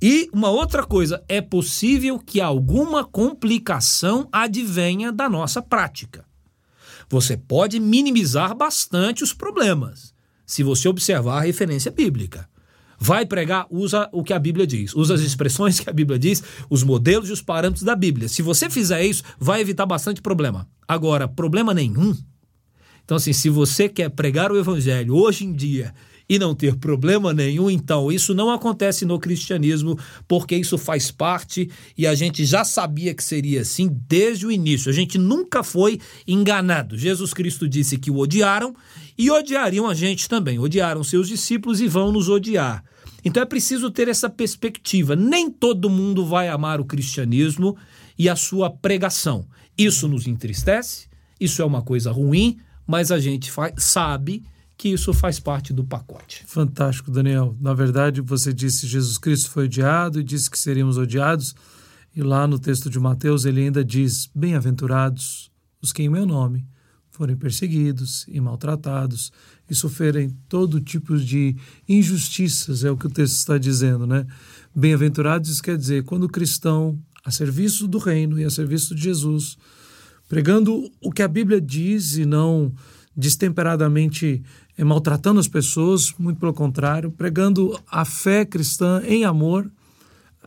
[0.07, 6.23] E uma outra coisa, é possível que alguma complicação advenha da nossa prática.
[7.09, 10.13] Você pode minimizar bastante os problemas
[10.45, 12.47] se você observar a referência bíblica.
[12.99, 16.43] Vai pregar, usa o que a Bíblia diz, usa as expressões que a Bíblia diz,
[16.69, 18.29] os modelos e os parâmetros da Bíblia.
[18.29, 20.69] Se você fizer isso, vai evitar bastante problema.
[20.87, 22.15] Agora, problema nenhum.
[23.03, 25.95] Então, assim, se você quer pregar o Evangelho hoje em dia
[26.27, 29.97] e não ter problema nenhum, então isso não acontece no cristianismo,
[30.27, 34.89] porque isso faz parte e a gente já sabia que seria assim desde o início.
[34.89, 36.97] A gente nunca foi enganado.
[36.97, 38.75] Jesus Cristo disse que o odiaram
[39.17, 40.57] e odiariam a gente também.
[40.57, 42.83] Odiaram seus discípulos e vão nos odiar.
[43.23, 45.15] Então é preciso ter essa perspectiva.
[45.15, 47.77] Nem todo mundo vai amar o cristianismo
[48.17, 49.47] e a sua pregação.
[49.77, 51.07] Isso nos entristece,
[51.39, 52.57] isso é uma coisa ruim,
[52.87, 54.43] mas a gente sabe
[54.77, 56.43] que isso faz parte do pacote.
[56.45, 57.55] Fantástico, Daniel.
[57.59, 61.55] Na verdade, você disse Jesus Cristo foi odiado e disse que seríamos odiados.
[62.15, 66.65] E lá no texto de Mateus ele ainda diz: Bem-aventurados os que em meu nome
[67.11, 69.31] forem perseguidos e maltratados
[69.69, 71.55] e sofrerem todo tipo de
[71.87, 74.25] injustiças, é o que o texto está dizendo, né?
[74.75, 79.57] Bem-aventurados quer dizer quando o cristão, a serviço do reino e a serviço de Jesus,
[80.27, 82.73] pregando o que a Bíblia diz e não
[83.15, 84.43] destemperadamente
[84.83, 89.71] maltratando as pessoas, muito pelo contrário, pregando a fé cristã em amor.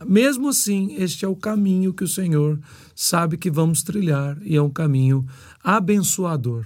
[0.05, 2.59] Mesmo assim, este é o caminho que o Senhor
[2.95, 5.25] sabe que vamos trilhar e é um caminho
[5.63, 6.65] abençoador,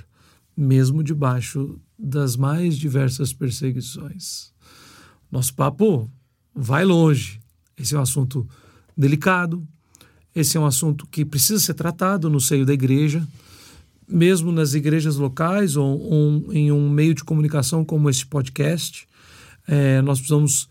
[0.56, 4.52] mesmo debaixo das mais diversas perseguições.
[5.32, 6.12] Nosso papo
[6.54, 7.40] vai longe.
[7.78, 8.48] Esse é um assunto
[8.96, 9.66] delicado,
[10.36, 13.26] esse é um assunto que precisa ser tratado no seio da igreja
[14.14, 19.08] mesmo nas igrejas locais ou, em um meio de comunicação como este podcast,
[19.68, 20.70] é, nós precisamos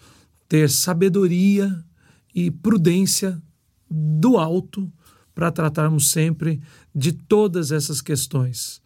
[0.49, 1.85] ter sabedoria
[2.33, 3.43] e prudência
[3.91, 4.91] do alto
[5.35, 6.61] para tratarmos sempre
[6.95, 8.81] de todas essas questões.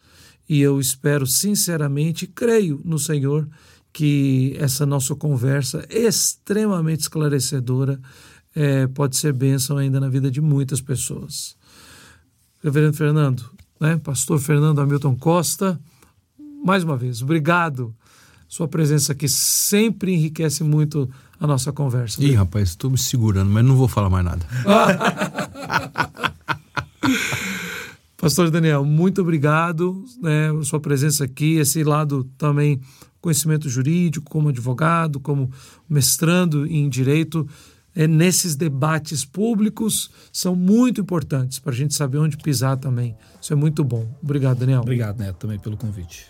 [0.49, 3.47] E eu espero sinceramente, creio no Senhor,
[3.93, 7.99] que essa nossa conversa extremamente esclarecedora
[8.55, 11.55] é, pode ser bênção ainda na vida de muitas pessoas.
[12.63, 13.99] Reverendo Fernando, né?
[14.03, 15.79] Pastor Fernando Hamilton Costa,
[16.63, 17.95] mais uma vez, obrigado.
[18.47, 21.09] Sua presença aqui sempre enriquece muito
[21.39, 22.23] a nossa conversa.
[22.23, 24.45] Ih, rapaz, estou me segurando, mas não vou falar mais nada.
[28.17, 32.81] Pastor Daniel, muito obrigado, né, sua presença aqui, esse lado também
[33.21, 35.51] conhecimento jurídico, como advogado, como
[35.89, 37.47] mestrando em direito,
[37.97, 43.17] é, nesses debates públicos são muito importantes para a gente saber onde pisar também.
[43.41, 44.07] Isso é muito bom.
[44.21, 44.81] Obrigado, Daniel.
[44.81, 46.27] Obrigado, Neto, também pelo convite.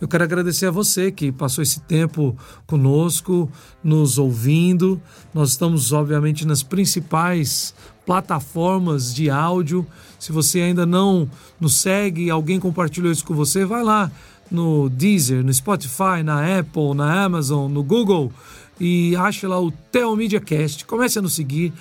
[0.00, 2.38] Eu quero agradecer a você que passou esse tempo
[2.68, 3.50] conosco,
[3.82, 5.02] nos ouvindo.
[5.34, 7.74] Nós estamos, obviamente, nas principais
[8.06, 9.84] plataformas de áudio.
[10.20, 11.28] Se você ainda não
[11.58, 14.08] nos segue, alguém compartilhou isso com você, vai lá
[14.48, 18.32] no Deezer, no Spotify, na Apple, na Amazon, no Google
[18.80, 20.84] e ache lá o Theo Media Cast.
[20.84, 21.72] Comece a nos seguir.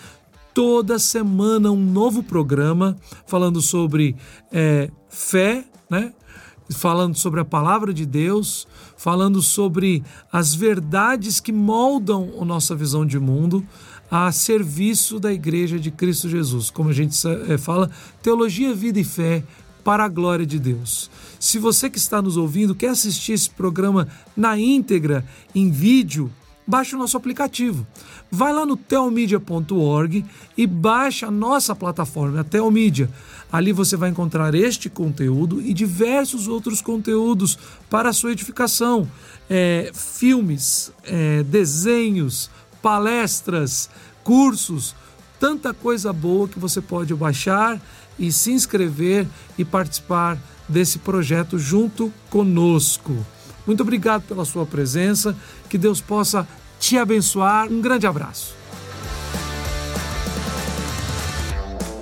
[0.53, 2.97] Toda semana um novo programa
[3.27, 4.15] falando sobre
[4.51, 6.13] é, fé, né?
[6.69, 8.67] falando sobre a palavra de Deus,
[8.97, 13.65] falando sobre as verdades que moldam a nossa visão de mundo
[14.09, 16.69] a serviço da Igreja de Cristo Jesus.
[16.69, 17.15] Como a gente
[17.49, 17.89] é, fala,
[18.21, 19.43] teologia, vida e fé
[19.83, 21.09] para a glória de Deus.
[21.39, 26.31] Se você que está nos ouvindo quer assistir esse programa na íntegra, em vídeo,
[26.67, 27.87] baixe o nosso aplicativo.
[28.29, 30.25] Vai lá no telmedia.org
[30.57, 33.09] e baixe a nossa plataforma, a Telmedia.
[33.49, 37.57] Ali você vai encontrar este conteúdo e diversos outros conteúdos
[37.89, 39.09] para a sua edificação.
[39.49, 42.49] É, filmes, é, desenhos,
[42.81, 43.89] palestras,
[44.23, 44.93] cursos,
[45.39, 47.79] tanta coisa boa que você pode baixar
[48.19, 49.25] e se inscrever
[49.57, 50.37] e participar
[50.67, 53.15] desse projeto junto conosco.
[53.67, 55.35] Muito obrigado pela sua presença.
[55.69, 56.47] Que Deus possa
[56.79, 57.67] te abençoar.
[57.67, 58.56] Um grande abraço.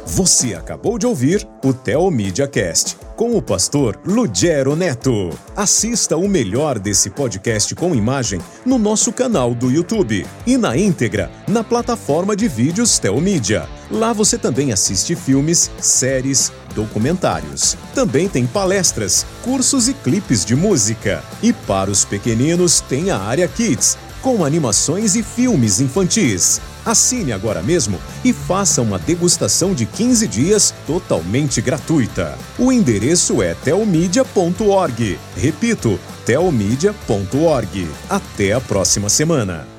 [0.07, 5.31] Você acabou de ouvir o Teomídia Cast com o pastor Lugero Neto.
[5.55, 11.31] Assista o melhor desse podcast com imagem no nosso canal do YouTube e na íntegra
[11.47, 13.67] na plataforma de vídeos Teomídia.
[13.89, 17.75] Lá você também assiste filmes, séries, documentários.
[17.95, 21.23] Também tem palestras, cursos e clipes de música.
[21.41, 26.61] E para os pequeninos tem a área Kids, com animações e filmes infantis.
[26.85, 32.37] Assine agora mesmo e faça uma degustação de 15 dias totalmente gratuita.
[32.59, 35.19] O endereço é telmedia.org.
[35.35, 37.87] Repito, telmedia.org.
[38.09, 39.74] Até a próxima semana.